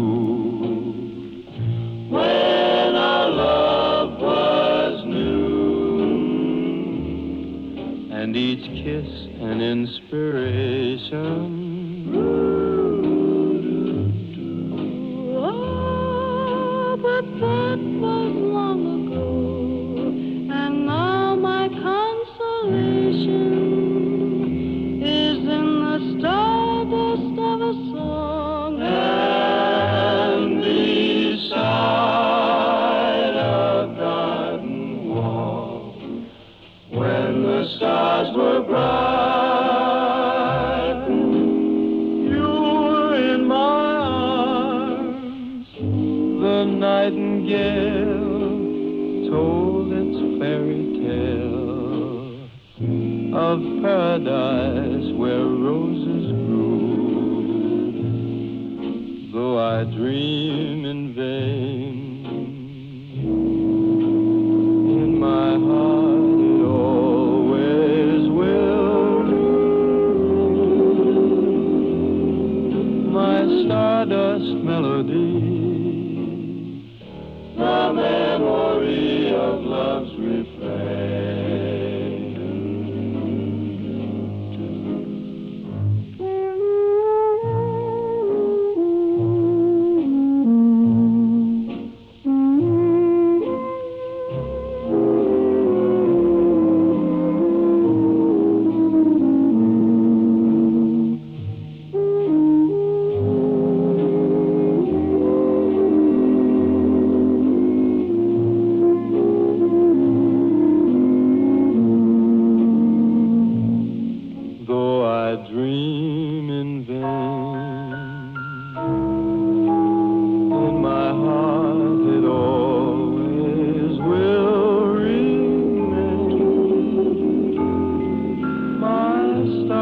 When 2.07 2.95
our 2.95 3.29
love 3.29 4.19
was 4.21 5.05
new, 5.05 5.97
and 8.11 8.35
each 8.35 8.65
kiss 8.83 9.09
an 9.41 9.59
inspiration. 9.59 11.48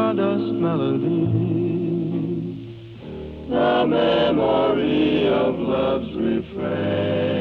stardust 0.08 0.54
melody, 0.54 1.04
the 3.50 3.86
memory 3.86 5.28
of 5.28 5.58
love's 5.58 6.14
refrain. 6.14 7.37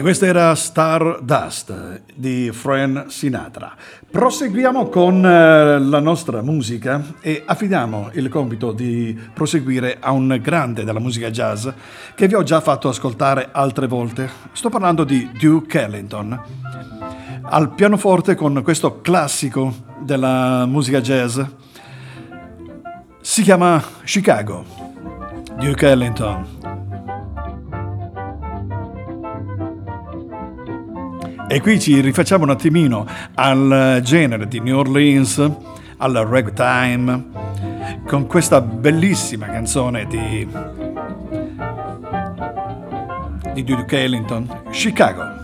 E 0.00 0.02
questa 0.02 0.24
era 0.24 0.54
Stardust 0.54 2.04
di 2.14 2.50
Fran 2.52 3.04
Sinatra. 3.08 3.76
Proseguiamo 4.10 4.88
con 4.88 5.22
eh, 5.22 5.78
la 5.78 6.00
nostra 6.00 6.40
musica 6.40 7.16
e 7.20 7.42
affidiamo 7.44 8.08
il 8.14 8.30
compito 8.30 8.72
di 8.72 9.14
proseguire 9.34 9.98
a 10.00 10.12
un 10.12 10.38
grande 10.40 10.84
della 10.84 11.00
musica 11.00 11.28
jazz 11.28 11.68
che 12.14 12.26
vi 12.28 12.32
ho 12.32 12.42
già 12.42 12.62
fatto 12.62 12.88
ascoltare 12.88 13.50
altre 13.52 13.88
volte. 13.88 14.30
Sto 14.52 14.70
parlando 14.70 15.04
di 15.04 15.32
Duke 15.38 15.82
Ellington. 15.82 16.44
Al 17.42 17.74
pianoforte 17.74 18.34
con 18.34 18.62
questo 18.64 19.02
classico 19.02 19.70
della 20.00 20.64
musica 20.64 21.02
jazz 21.02 21.38
si 23.20 23.42
chiama 23.42 23.84
Chicago. 24.04 24.64
Duke 25.58 25.86
Ellington. 25.86 26.59
E 31.52 31.60
qui 31.60 31.80
ci 31.80 32.00
rifacciamo 32.00 32.44
un 32.44 32.50
attimino 32.50 33.04
al 33.34 33.98
genere 34.04 34.46
di 34.46 34.60
New 34.60 34.78
Orleans, 34.78 35.50
al 35.96 36.12
ragtime, 36.14 37.24
con 38.06 38.28
questa 38.28 38.60
bellissima 38.60 39.46
canzone 39.46 40.06
di, 40.06 40.46
di 43.52 43.64
Duke 43.64 44.00
Ellington, 44.00 44.62
Chicago. 44.70 45.39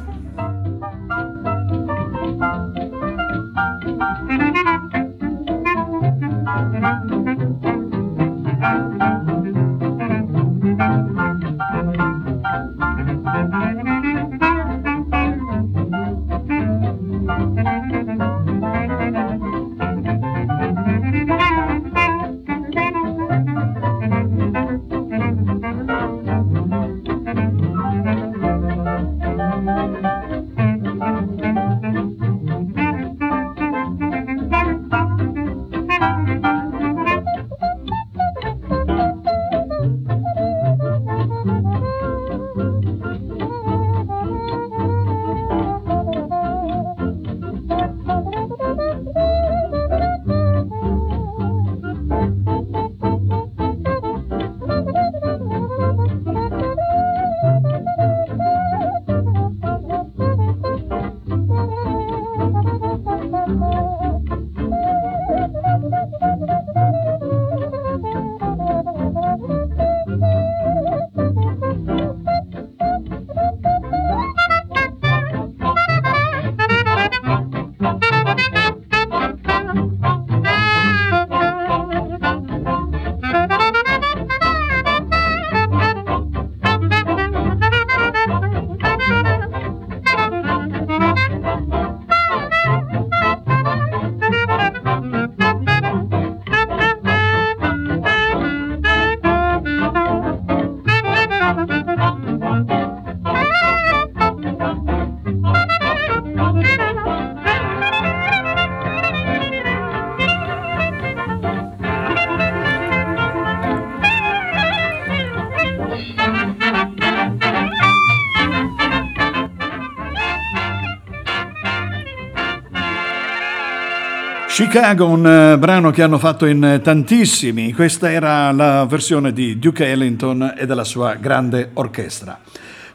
Chicago, 124.57 125.07
un 125.07 125.26
eh, 125.26 125.59
brano 125.59 125.90
che 125.90 126.00
hanno 126.00 126.16
fatto 126.16 126.46
in 126.46 126.80
tantissimi. 126.82 127.74
Questa 127.74 128.11
era 128.11 128.50
la 128.52 128.86
versione 128.86 129.34
di 129.34 129.59
Duke 129.59 129.86
Ellington 129.86 130.54
e 130.57 130.64
della 130.64 130.82
sua 130.82 131.12
grande 131.16 131.72
orchestra. 131.74 132.40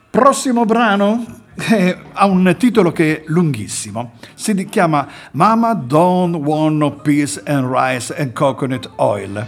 Prossimo 0.09 0.65
brano 0.65 1.23
eh, 1.69 1.95
ha 2.13 2.25
un 2.25 2.55
titolo 2.57 2.91
che 2.91 3.17
è 3.17 3.23
lunghissimo. 3.27 4.13
Si 4.33 4.55
chiama 4.65 5.07
Mama 5.33 5.75
Don't 5.75 6.35
Want 6.37 6.77
No 6.77 6.93
Peace 6.93 7.39
and 7.45 7.71
Rice 7.71 8.11
and 8.17 8.33
Coconut 8.33 8.93
Oil. 8.95 9.45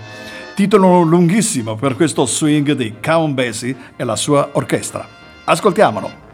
Titolo 0.53 1.01
lunghissimo 1.01 1.74
per 1.74 1.95
questo 1.95 2.28
swing 2.28 2.74
di 2.74 2.93
Count 3.03 3.34
Basie 3.34 3.76
e 3.95 4.03
la 4.03 4.16
sua 4.16 4.49
orchestra. 4.53 5.03
Ascoltiamolo. 5.45 6.33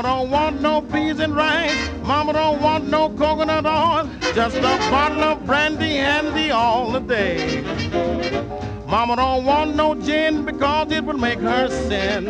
Mama 0.00 0.16
don't 0.16 0.30
want 0.30 0.62
no 0.62 0.80
peas 0.80 1.20
and 1.20 1.36
rice. 1.36 1.90
Mama 2.04 2.32
don't 2.32 2.62
want 2.62 2.88
no 2.88 3.10
coconut 3.10 3.66
oil. 3.66 4.08
Just 4.34 4.56
a 4.56 4.62
bottle 4.90 5.22
of 5.22 5.44
brandy 5.44 5.96
handy 5.96 6.50
all 6.50 6.90
the 6.90 7.00
day. 7.00 7.60
Mama 8.86 9.16
don't 9.16 9.44
want 9.44 9.76
no 9.76 9.94
gin 9.94 10.46
because 10.46 10.90
it 10.90 11.04
will 11.04 11.18
make 11.18 11.38
her 11.40 11.68
sin. 11.68 12.24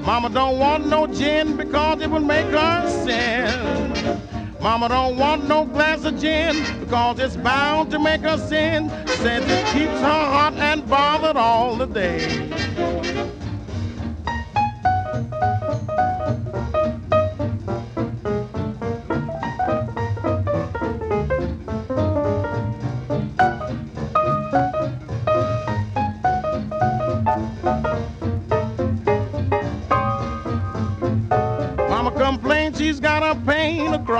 Mama 0.00 0.30
don't 0.30 0.58
want 0.58 0.86
no 0.86 1.06
gin 1.06 1.58
because 1.58 2.00
it 2.00 2.08
will 2.08 2.20
make 2.20 2.46
her 2.46 2.88
sin. 3.04 4.16
Mama 4.58 4.88
don't 4.88 5.18
want 5.18 5.46
no 5.46 5.66
glass 5.66 6.06
of 6.06 6.18
gin 6.18 6.56
because 6.80 7.18
it's 7.18 7.36
bound 7.36 7.90
to 7.90 7.98
make 7.98 8.22
her 8.22 8.38
sin. 8.38 8.88
Says 9.06 9.44
it 9.46 9.66
keeps 9.74 10.00
her 10.00 10.24
hot 10.34 10.54
and 10.54 10.88
bothered 10.88 11.36
all 11.36 11.76
the 11.76 11.86
day. 11.86 12.45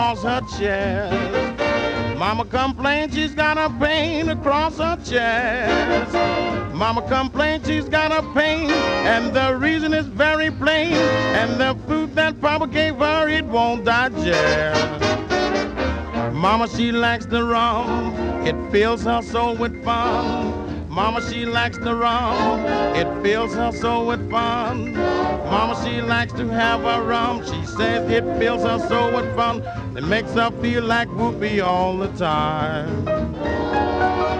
Across 0.06 0.22
her 0.22 0.58
chest. 0.58 2.16
Mama 2.16 2.44
complains 2.44 3.12
she's 3.14 3.34
got 3.34 3.58
a 3.58 3.68
pain 3.80 4.28
across 4.28 4.78
her 4.78 4.96
chest. 5.04 6.14
Mama 6.72 7.02
complains 7.08 7.66
she's 7.66 7.88
got 7.88 8.12
a 8.12 8.22
pain, 8.32 8.70
and 8.70 9.34
the 9.34 9.56
reason 9.56 9.92
is 9.92 10.06
very 10.06 10.50
plain. 10.50 10.92
And 11.34 11.60
the 11.60 11.76
food 11.88 12.14
that 12.14 12.40
Papa 12.40 12.68
gave 12.68 12.96
her, 12.98 13.28
it 13.28 13.44
won't 13.46 13.84
digest. 13.84 15.02
Mama, 16.32 16.68
she 16.68 16.92
likes 16.92 17.26
the 17.26 17.42
rum, 17.42 18.14
it 18.46 18.56
fills 18.70 19.02
her 19.02 19.22
soul 19.22 19.56
with 19.56 19.84
fun. 19.84 20.88
Mama, 20.88 21.20
she 21.30 21.44
likes 21.44 21.78
the 21.78 21.94
rum, 21.94 22.60
it 22.94 23.08
fills 23.22 23.54
her 23.54 23.72
soul 23.72 24.06
with 24.06 24.30
fun. 24.30 24.94
Mama, 25.50 25.80
she 25.84 26.02
likes 26.02 26.32
to 26.34 26.48
have 26.48 26.84
a 26.84 27.02
rum, 27.02 27.44
she 27.44 27.64
says 27.66 28.10
it 28.10 28.24
fills 28.38 28.62
her 28.62 28.78
soul 28.88 29.12
with 29.12 29.34
fun. 29.36 29.62
It 29.96 30.04
makes 30.04 30.32
her 30.32 30.50
feel 30.62 30.84
like 30.84 31.08
whoopee 31.08 31.60
all 31.60 31.96
the 31.96 32.08
time. 32.18 33.04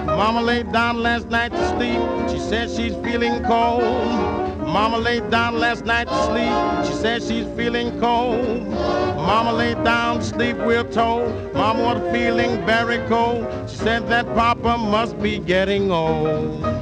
Mama 0.07 0.43
laid 0.43 0.73
down 0.73 1.03
last 1.03 1.29
night 1.29 1.53
to 1.53 1.69
sleep, 1.69 2.01
she 2.31 2.39
says 2.39 2.77
she's 2.77 2.95
feeling 2.97 3.43
cold. 3.45 4.47
Mama 4.67 4.99
laid 4.99 5.31
down 5.31 5.59
last 5.59 5.87
night 5.87 6.09
to 6.09 6.25
sleep. 6.25 6.87
She 6.87 6.93
says 7.01 7.27
she's 7.27 7.47
feeling 7.57 7.99
cold. 8.01 8.67
Mama 8.69 9.53
laid 9.53 9.83
down 9.85 10.19
to 10.19 10.25
sleep, 10.25 10.57
we're 10.59 10.85
told. 10.91 11.33
Mama 11.55 11.83
was 11.83 12.13
feeling 12.13 12.65
very 12.67 12.99
cold. 13.09 13.47
She 13.71 13.77
said 13.77 14.09
that 14.09 14.27
Papa 14.35 14.77
must 14.77 15.19
be 15.23 15.39
getting 15.39 15.91
old. 15.91 16.76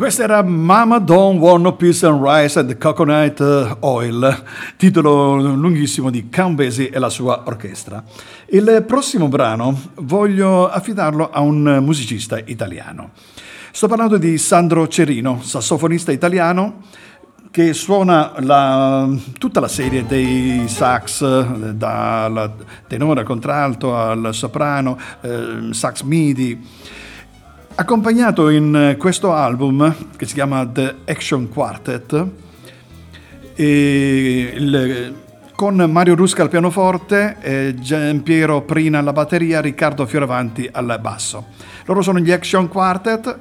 Questa 0.00 0.22
era 0.22 0.42
Mama 0.42 0.98
Don't 0.98 1.38
Want 1.38 1.62
No 1.62 1.76
Peace 1.76 2.06
and 2.06 2.24
Rice 2.24 2.58
and 2.58 2.78
Coconut 2.78 3.38
eh, 3.38 3.76
Oil, 3.80 4.44
titolo 4.78 5.36
lunghissimo 5.36 6.08
di 6.08 6.22
Basie 6.22 6.88
e 6.88 6.98
la 6.98 7.10
sua 7.10 7.42
orchestra. 7.44 8.02
Il 8.46 8.82
prossimo 8.86 9.28
brano 9.28 9.78
voglio 9.96 10.70
affidarlo 10.70 11.28
a 11.30 11.40
un 11.40 11.80
musicista 11.82 12.40
italiano. 12.42 13.10
Sto 13.72 13.88
parlando 13.88 14.16
di 14.16 14.38
Sandro 14.38 14.88
Cerino, 14.88 15.42
sassofonista 15.42 16.12
italiano 16.12 16.84
che 17.50 17.74
suona 17.74 18.32
la- 18.38 19.06
tutta 19.38 19.60
la 19.60 19.68
serie 19.68 20.06
dei 20.06 20.66
sax, 20.66 21.20
eh, 21.20 21.74
dal 21.74 22.54
tenore 22.86 23.20
al 23.20 23.26
contralto 23.26 23.94
al 23.94 24.30
soprano, 24.32 24.98
eh, 25.20 25.68
sax 25.72 26.00
midi 26.04 26.58
accompagnato 27.80 28.50
in 28.50 28.96
questo 28.98 29.32
album 29.32 29.94
che 30.16 30.26
si 30.26 30.34
chiama 30.34 30.66
The 30.66 30.96
Action 31.06 31.48
Quartet 31.48 32.26
il- 33.54 35.14
con 35.54 35.76
Mario 35.90 36.14
Rusca 36.14 36.42
al 36.42 36.50
pianoforte, 36.50 37.36
eh, 37.40 37.74
Giampiero 37.78 38.62
Prina 38.62 38.98
alla 38.98 39.12
batteria, 39.12 39.60
Riccardo 39.60 40.06
Fioravanti 40.06 40.68
al 40.70 40.98
basso. 41.00 41.46
Loro 41.86 42.02
sono 42.02 42.18
gli 42.18 42.30
Action 42.30 42.68
Quartet, 42.68 43.36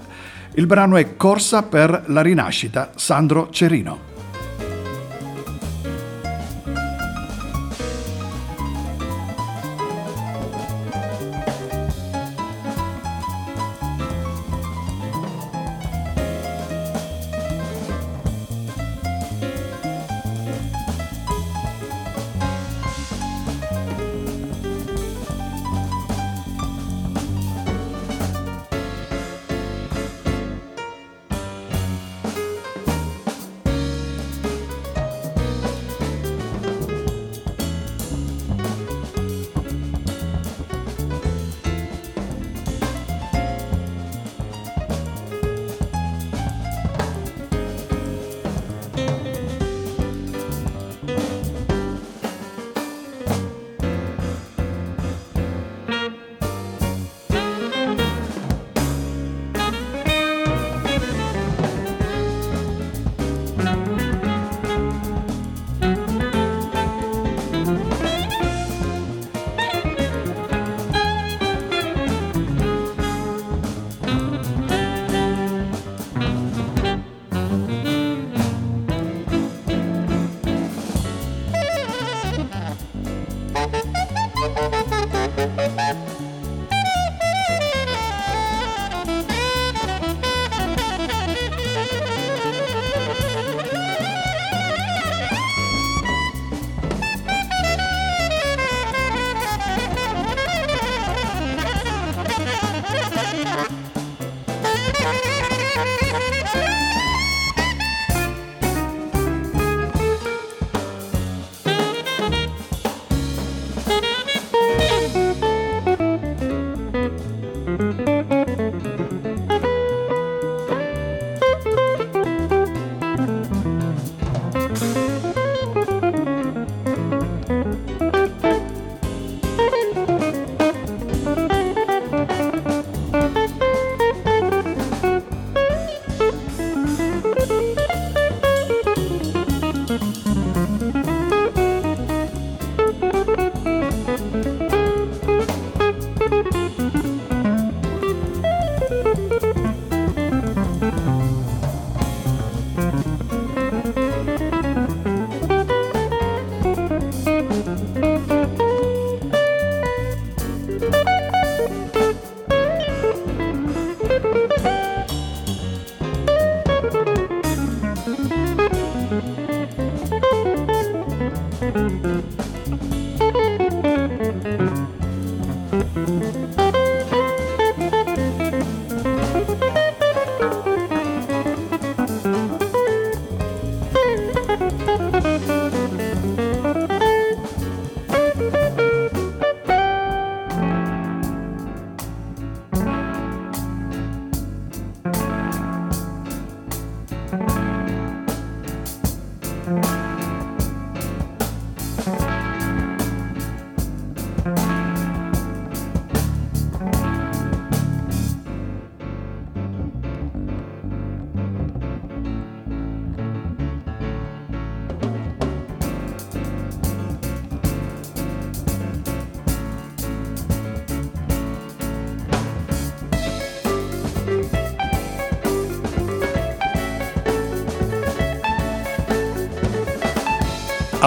il 0.53 0.65
brano 0.65 0.95
è 0.95 1.17
Corsa 1.17 1.63
per 1.63 2.03
la 2.07 2.21
rinascita, 2.21 2.91
Sandro 2.95 3.49
Cerino. 3.51 4.08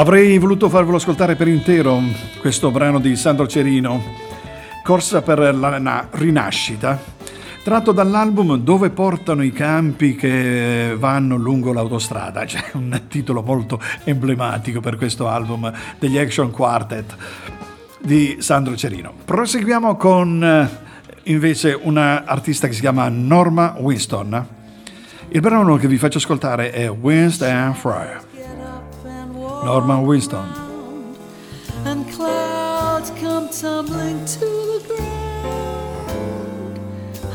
Avrei 0.02 0.36
voluto 0.38 0.68
farvelo 0.68 0.96
ascoltare 0.96 1.36
per 1.36 1.46
intero 1.46 2.02
questo 2.40 2.72
brano 2.72 2.98
di 2.98 3.14
Sandro 3.14 3.46
Cerino, 3.46 4.02
Corsa 4.82 5.22
per 5.22 5.54
la 5.54 5.78
na- 5.78 6.08
rinascita, 6.10 7.00
tratto 7.62 7.92
dall'album 7.92 8.56
Dove 8.56 8.90
portano 8.90 9.44
i 9.44 9.52
campi 9.52 10.16
che 10.16 10.96
vanno 10.98 11.36
lungo 11.36 11.72
l'autostrada. 11.72 12.42
C'è 12.44 12.70
un 12.72 13.02
titolo 13.06 13.42
molto 13.42 13.80
emblematico 14.02 14.80
per 14.80 14.96
questo 14.96 15.28
album 15.28 15.72
degli 16.00 16.18
Action 16.18 16.50
Quartet 16.50 17.16
di 18.00 18.38
Sandro 18.40 18.74
Cerino. 18.74 19.12
Proseguiamo 19.24 19.94
con 19.94 20.42
eh, 20.42 20.68
invece 21.30 21.78
una 21.80 22.24
artista 22.24 22.66
che 22.66 22.72
si 22.72 22.80
chiama 22.80 23.08
Norma 23.08 23.76
Winston. 23.78 24.46
Il 25.28 25.40
brano 25.40 25.76
che 25.76 25.86
vi 25.86 25.96
faccio 25.96 26.18
ascoltare 26.18 26.72
è 26.72 26.90
Winston 26.90 27.72
Fryer. 27.76 28.30
Norman 29.64 30.04
Winston. 30.04 30.44
and 31.84 32.08
clouds 32.10 33.10
come 33.10 33.48
tumbling 33.48 34.24
to 34.24 34.40
the 34.40 34.84
ground, 34.88 36.80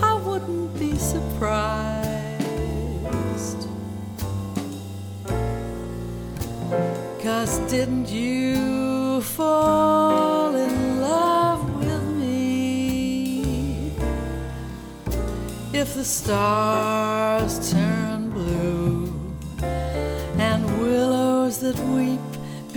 I 0.04 0.14
wouldn't 0.14 0.78
be 0.78 0.96
surprised. 0.98 2.08
Cause 7.24 7.60
didn't 7.72 8.10
you 8.10 9.22
fall 9.22 10.54
in 10.54 11.00
love 11.00 11.64
with 11.80 12.04
me? 12.20 13.94
If 15.74 15.94
the 15.96 16.04
stars 16.04 17.72
turn 17.72 17.97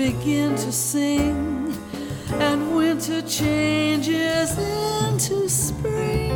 begin 0.08 0.56
to 0.56 0.72
sing, 0.72 1.76
and 2.48 2.74
winter 2.74 3.20
changes 3.20 4.56
into 5.02 5.46
spring. 5.46 6.32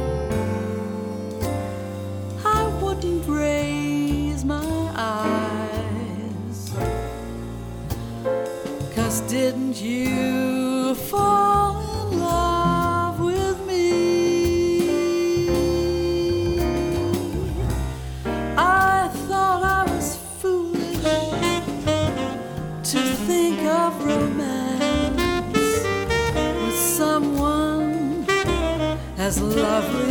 I 2.45 2.63
wouldn't 2.83 3.27
raise 3.27 4.45
my 4.45 4.93
eyes, 4.95 6.75
cause 8.95 9.23
didn't 9.23 9.81
you 9.81 10.44
lovely. 29.41 30.04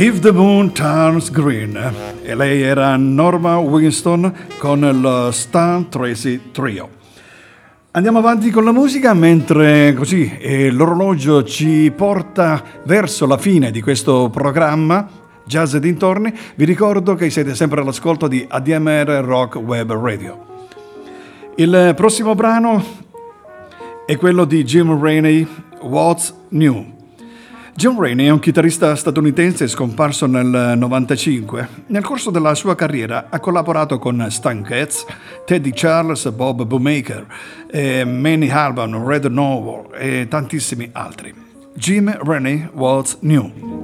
If 0.00 0.20
the 0.20 0.30
Moon 0.30 0.70
Turns 0.70 1.28
Green. 1.28 1.76
E 2.22 2.32
lei 2.36 2.62
era 2.62 2.96
Norma 2.96 3.58
Winston 3.58 4.32
con 4.58 4.88
lo 5.00 5.32
Stan 5.32 5.88
Tracy 5.88 6.52
Trio. 6.52 6.88
Andiamo 7.90 8.18
avanti 8.18 8.50
con 8.50 8.64
la 8.64 8.70
musica 8.70 9.12
mentre 9.12 9.94
così 9.94 10.38
eh, 10.38 10.70
l'orologio 10.70 11.42
ci 11.42 11.92
porta 11.96 12.62
verso 12.84 13.26
la 13.26 13.38
fine 13.38 13.72
di 13.72 13.82
questo 13.82 14.30
programma 14.30 15.04
Jazz 15.44 15.74
e 15.74 15.80
dintorni. 15.80 16.32
Vi 16.54 16.64
ricordo 16.64 17.16
che 17.16 17.28
siete 17.28 17.56
sempre 17.56 17.80
all'ascolto 17.80 18.28
di 18.28 18.46
ADMR 18.48 19.24
Rock 19.24 19.56
Web 19.56 19.92
Radio. 19.94 20.46
Il 21.56 21.94
prossimo 21.96 22.36
brano 22.36 22.84
è 24.06 24.16
quello 24.16 24.44
di 24.44 24.62
Jim 24.62 24.96
Rainey, 24.96 25.44
What's 25.80 26.32
New. 26.50 26.97
Jim 27.78 27.96
Rainey 27.96 28.26
è 28.26 28.30
un 28.30 28.40
chitarrista 28.40 28.96
statunitense 28.96 29.68
scomparso 29.68 30.26
nel 30.26 30.46
1995. 30.46 31.68
Nel 31.86 32.02
corso 32.02 32.30
della 32.30 32.56
sua 32.56 32.74
carriera 32.74 33.26
ha 33.30 33.38
collaborato 33.38 34.00
con 34.00 34.26
Stan 34.30 34.64
Getz, 34.64 35.06
Teddy 35.46 35.70
Charles, 35.72 36.28
Bob 36.32 36.64
Bootmaker, 36.64 37.24
eh, 37.70 38.04
Manny 38.04 38.50
Alban, 38.50 39.06
Red 39.06 39.26
Novel 39.26 39.94
e 39.96 40.26
tantissimi 40.26 40.88
altri. 40.90 41.32
Jim 41.74 42.12
Rainey, 42.24 42.68
What's 42.72 43.18
New? 43.20 43.78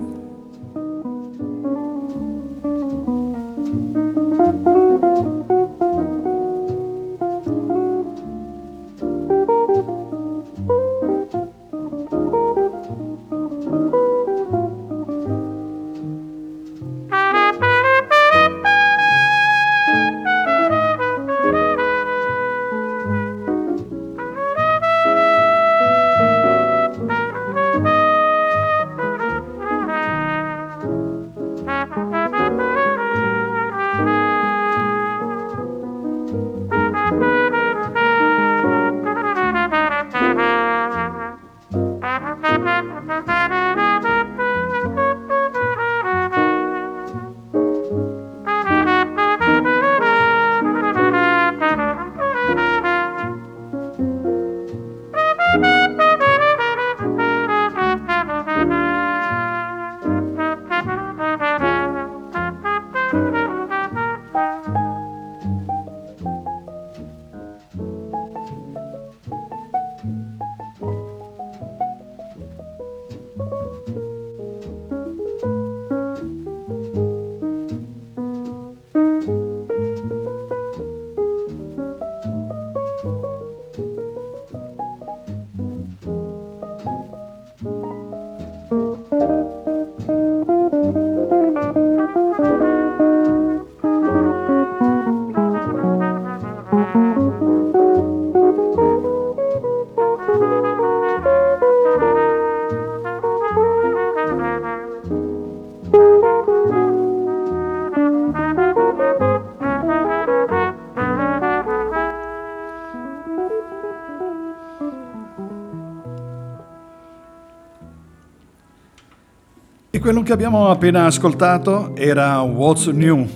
Quello 120.04 120.20
che 120.20 120.34
abbiamo 120.34 120.68
appena 120.68 121.06
ascoltato 121.06 121.96
era 121.96 122.42
What's 122.42 122.88
New 122.88 123.26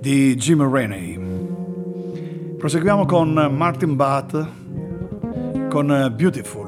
di 0.00 0.34
Jim 0.36 0.66
Rainey. 0.66 1.20
Proseguiamo 2.56 3.04
con 3.04 3.34
Martin 3.54 3.96
Butt 3.96 4.48
con 5.68 6.14
Beautiful. 6.16 6.65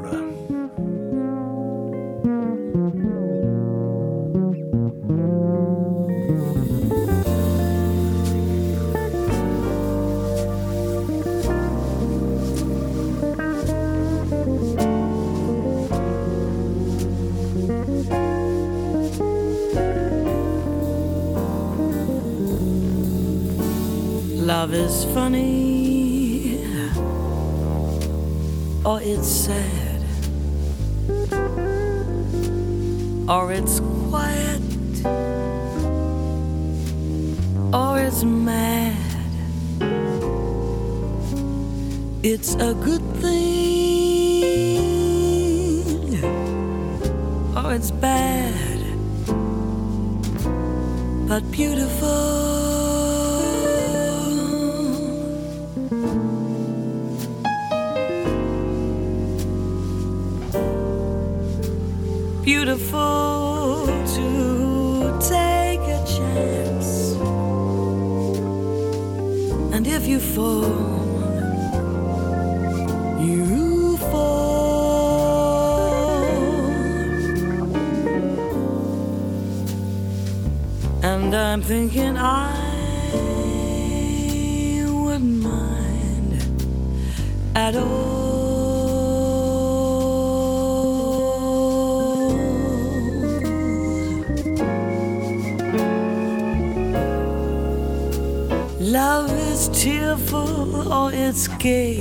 Or 37.73 37.99
it's 38.01 38.25
mad. 38.25 38.97
It's 42.23 42.55
a 42.55 42.75
good 42.75 43.03
thing 43.23 43.59
or 47.57 47.75
it's 47.75 47.91
bad 47.91 48.79
but 51.29 51.43
beautiful. 51.53 52.49
beautiful 62.45 63.48
you 70.09 70.19
fall, 70.19 70.65
you 73.21 73.99
fall. 74.11 74.89
And 81.03 81.35
I'm 81.35 81.61
thinking 81.61 82.17
I 82.17 82.55
wouldn't 84.89 85.43
mind 85.43 86.43
at 87.55 87.77
all. 87.77 88.08
Tearful 99.79 100.93
or 100.93 101.13
it's 101.13 101.47
gay. 101.47 102.01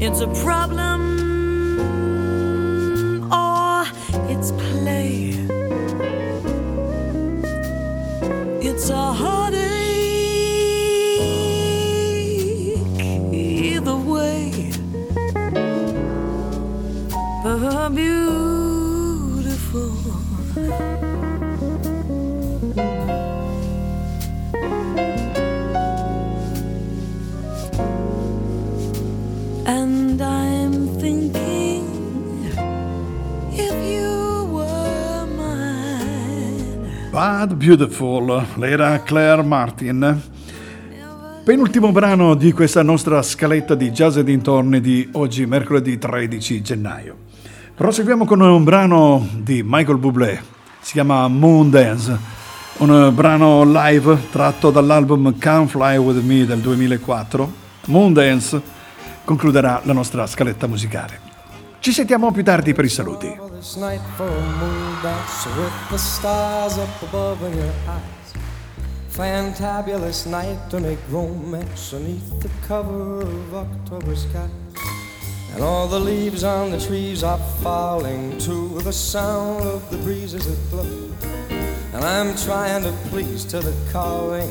It's 0.00 0.20
a 0.20 0.28
problem 0.44 1.02
or 3.32 3.84
it's 4.30 4.52
play. 4.52 5.34
It's 8.62 8.90
a 8.90 9.12
Bad 37.24 37.54
Beautiful, 37.54 38.44
l'era 38.56 39.02
Claire 39.02 39.42
Martin. 39.42 40.22
Penultimo 41.42 41.90
brano 41.90 42.34
di 42.34 42.52
questa 42.52 42.82
nostra 42.82 43.22
scaletta 43.22 43.74
di 43.74 43.90
jazz 43.92 44.18
e 44.18 44.24
dintorni 44.24 44.78
di 44.82 45.08
oggi, 45.12 45.46
mercoledì 45.46 45.96
13 45.96 46.60
gennaio. 46.60 47.16
Proseguiamo 47.74 48.26
con 48.26 48.42
un 48.42 48.62
brano 48.62 49.26
di 49.38 49.62
Michael 49.64 49.96
Bublé, 49.96 50.38
si 50.82 50.92
chiama 50.92 51.26
Moon 51.28 51.70
Dance, 51.70 52.18
un 52.80 53.10
brano 53.14 53.64
live 53.64 54.28
tratto 54.30 54.70
dall'album 54.70 55.34
Come 55.40 55.66
Fly 55.66 55.96
With 55.96 56.22
Me 56.22 56.44
del 56.44 56.58
2004. 56.58 57.52
Moon 57.86 58.12
Dance 58.12 58.60
concluderà 59.24 59.80
la 59.84 59.94
nostra 59.94 60.26
scaletta 60.26 60.66
musicale. 60.66 61.18
Ci 61.78 61.90
sentiamo 61.90 62.30
più 62.32 62.44
tardi 62.44 62.74
per 62.74 62.84
i 62.84 62.90
saluti. 62.90 63.53
This 63.64 63.78
night 63.78 64.02
for 64.18 64.28
a 64.28 64.42
moon 64.58 65.02
dance 65.02 65.46
with 65.46 65.72
the 65.90 65.96
stars 65.96 66.76
up 66.76 67.02
above 67.02 67.42
in 67.44 67.56
your 67.56 67.72
eyes. 67.88 68.34
Fantabulous 69.08 70.26
night 70.26 70.58
to 70.68 70.80
make 70.80 70.98
romance 71.08 71.92
beneath 71.92 72.40
the 72.40 72.50
cover 72.68 73.22
of 73.22 73.54
October 73.54 74.14
skies. 74.16 74.50
And 75.54 75.62
all 75.62 75.88
the 75.88 75.98
leaves 75.98 76.44
on 76.44 76.72
the 76.72 76.78
trees 76.78 77.24
are 77.24 77.38
falling 77.62 78.36
to 78.40 78.80
the 78.80 78.92
sound 78.92 79.62
of 79.62 79.90
the 79.90 79.96
breezes 79.96 80.44
that 80.44 80.70
blow. 80.70 81.10
And 81.94 82.04
I'm 82.04 82.36
trying 82.36 82.82
to 82.82 82.92
please 83.08 83.46
to 83.46 83.60
the 83.60 83.74
calling 83.90 84.50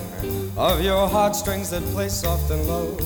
of 0.57 0.81
your 0.81 1.07
heartstrings 1.07 1.69
that 1.69 1.83
play 1.93 2.09
soft 2.09 2.49
and 2.49 2.67
low. 2.67 2.97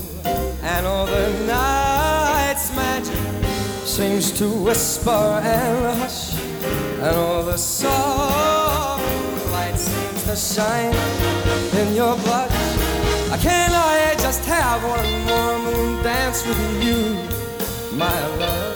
And 0.64 0.86
all 0.88 1.06
the 1.06 1.46
night's 1.46 2.74
magic 2.78 3.47
seems 3.88 4.34
to 4.34 4.50
whisper 4.50 5.10
and 5.10 6.00
hush, 6.00 6.36
and 6.36 7.16
all 7.16 7.42
the 7.42 7.58
soft 7.58 9.02
light 9.52 9.78
seems 9.78 10.24
to 10.26 10.36
shine 10.36 10.94
in 11.80 11.96
your 11.96 12.16
blush. 12.18 12.52
I 13.32 13.38
Can 13.42 13.72
I 13.72 14.14
just 14.20 14.44
have 14.46 14.84
one 14.84 15.12
more 15.26 15.60
moon 15.60 16.04
dance 16.04 16.46
with 16.46 16.84
you, 16.84 17.16
my 17.98 18.20
love? 18.36 18.76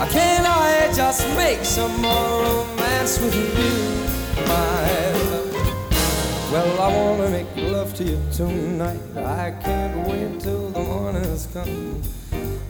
I 0.00 0.08
can 0.08 0.46
I 0.46 0.90
just 0.94 1.28
make 1.36 1.62
some 1.62 1.94
more 2.00 2.42
romance 2.42 3.20
with 3.20 3.34
you, 3.36 4.46
my 4.48 5.12
love? 5.30 6.50
Well, 6.50 6.80
I 6.80 6.88
wanna 6.96 7.30
make 7.30 7.54
love 7.56 7.94
to 7.96 8.04
you 8.04 8.18
tonight. 8.32 9.00
I 9.14 9.50
can't 9.62 10.08
wait 10.08 10.40
till 10.40 10.70
the 10.70 10.80
morning's 10.80 11.46
come. 11.52 12.02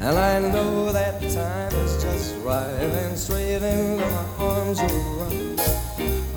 And 0.04 0.18
I 0.18 0.40
know 0.40 0.90
that 0.90 1.20
time 1.30 1.72
is 1.74 2.02
just 2.02 2.34
right 2.38 2.90
and 3.02 3.16
straight 3.16 3.62
into 3.62 4.04
my 4.04 4.44
arms 4.44 4.80
run. 4.82 5.56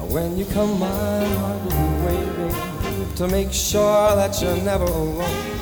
When 0.08 0.38
you 0.38 0.46
come, 0.46 0.80
my 0.80 1.26
heart 1.40 1.64
will 1.64 1.72
be 1.72 2.06
waiting 2.06 3.14
to 3.16 3.28
make 3.28 3.52
sure 3.52 4.16
that 4.16 4.40
you're 4.40 4.56
never 4.58 4.86
alone. 4.86 5.58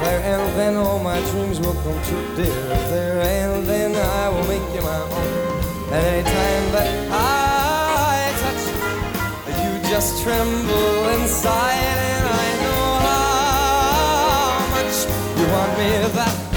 There 0.00 0.20
and 0.20 0.58
then 0.58 0.76
all 0.76 0.98
my 0.98 1.18
dreams 1.30 1.58
will 1.60 1.72
come 1.72 1.98
true, 2.04 2.36
dear. 2.36 2.68
There 2.92 3.22
and 3.22 3.66
then 3.66 3.96
I 3.96 4.28
will 4.28 4.46
make 4.46 4.74
you 4.74 4.82
my 4.82 5.00
own. 5.00 5.92
And 5.94 6.04
anytime 6.04 6.72
that 6.76 6.88
I 7.10 8.34
touch 8.42 8.64
you, 8.68 9.64
you 9.64 9.72
just 9.88 10.22
tremble 10.22 11.08
inside, 11.16 11.98
and 12.12 12.26
I 12.28 12.48
know 12.62 12.84
how 13.08 14.60
much 14.76 14.96
you 15.38 15.46
want 15.48 15.72
me 15.78 15.88
that 16.16 16.53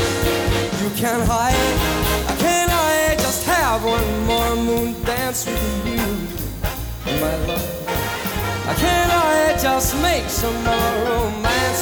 you 0.87 0.95
can't 0.95 1.23
hide. 1.27 1.53
Can 2.39 2.69
I 2.69 3.15
just 3.15 3.45
have 3.45 3.83
one 3.83 4.25
more 4.25 4.55
moon 4.55 4.93
dance 5.03 5.45
with 5.45 5.85
you, 5.85 6.07
my 7.19 7.35
love? 7.45 8.77
Can 8.77 9.09
I 9.11 9.57
just 9.61 10.01
make 10.01 10.29
some 10.29 10.55
more 10.63 10.93
romance 11.09 11.76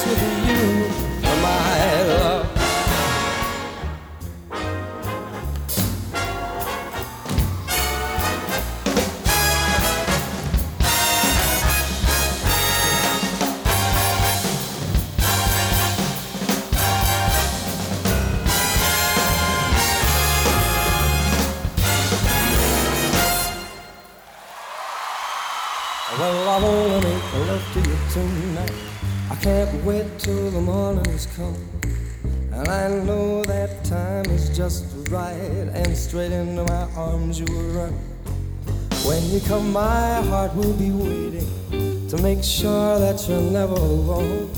make 42.36 42.44
sure 42.44 42.98
that 42.98 43.26
you're 43.28 43.40
never 43.40 43.74
alone. 43.74 44.50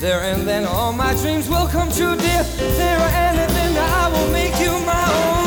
There 0.00 0.20
and 0.20 0.46
then 0.46 0.64
all 0.64 0.92
my 0.92 1.12
dreams 1.14 1.48
will 1.48 1.68
come 1.68 1.90
true, 1.90 2.16
dear. 2.16 2.42
There 2.78 3.08
and 3.24 3.38
then 3.38 3.72
I 3.76 4.08
will 4.12 4.30
make 4.32 4.56
you 4.58 4.72
my 4.92 5.04
own. 5.20 5.46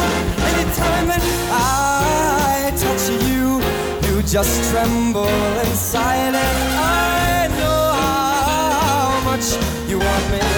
Anytime 0.52 1.08
that 1.08 1.24
I 1.52 2.72
touch 2.78 3.10
you, 3.30 3.62
you 4.08 4.22
just 4.24 4.70
tremble 4.70 5.28
inside, 5.66 6.36
and 6.36 6.60
I 6.78 7.48
know 7.60 7.82
how 8.04 9.22
much 9.26 9.58
you 9.90 9.98
want 9.98 10.32
me. 10.32 10.49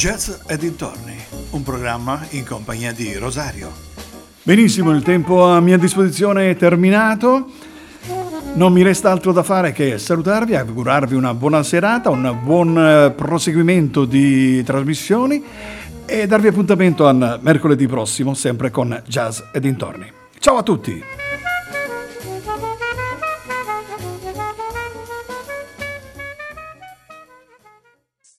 Jazz 0.00 0.30
e 0.48 0.56
dintorni, 0.56 1.14
un 1.50 1.62
programma 1.62 2.24
in 2.30 2.46
compagnia 2.46 2.90
di 2.90 3.12
Rosario. 3.16 3.70
Benissimo, 4.42 4.92
il 4.92 5.02
tempo 5.02 5.44
a 5.44 5.60
mia 5.60 5.76
disposizione 5.76 6.48
è 6.48 6.56
terminato. 6.56 7.50
Non 8.54 8.72
mi 8.72 8.80
resta 8.80 9.10
altro 9.10 9.32
da 9.32 9.42
fare 9.42 9.72
che 9.72 9.98
salutarvi, 9.98 10.56
augurarvi 10.56 11.14
una 11.14 11.34
buona 11.34 11.62
serata, 11.62 12.08
un 12.08 12.34
buon 12.42 12.78
eh, 12.78 13.10
proseguimento 13.10 14.06
di 14.06 14.64
trasmissioni 14.64 15.44
e 16.06 16.26
darvi 16.26 16.46
appuntamento 16.46 17.06
a 17.06 17.38
mercoledì 17.38 17.86
prossimo, 17.86 18.32
sempre 18.32 18.70
con 18.70 19.02
Jazz 19.06 19.40
e 19.52 19.60
dintorni. 19.60 20.10
Ciao 20.38 20.56
a 20.56 20.62
tutti! 20.62 21.19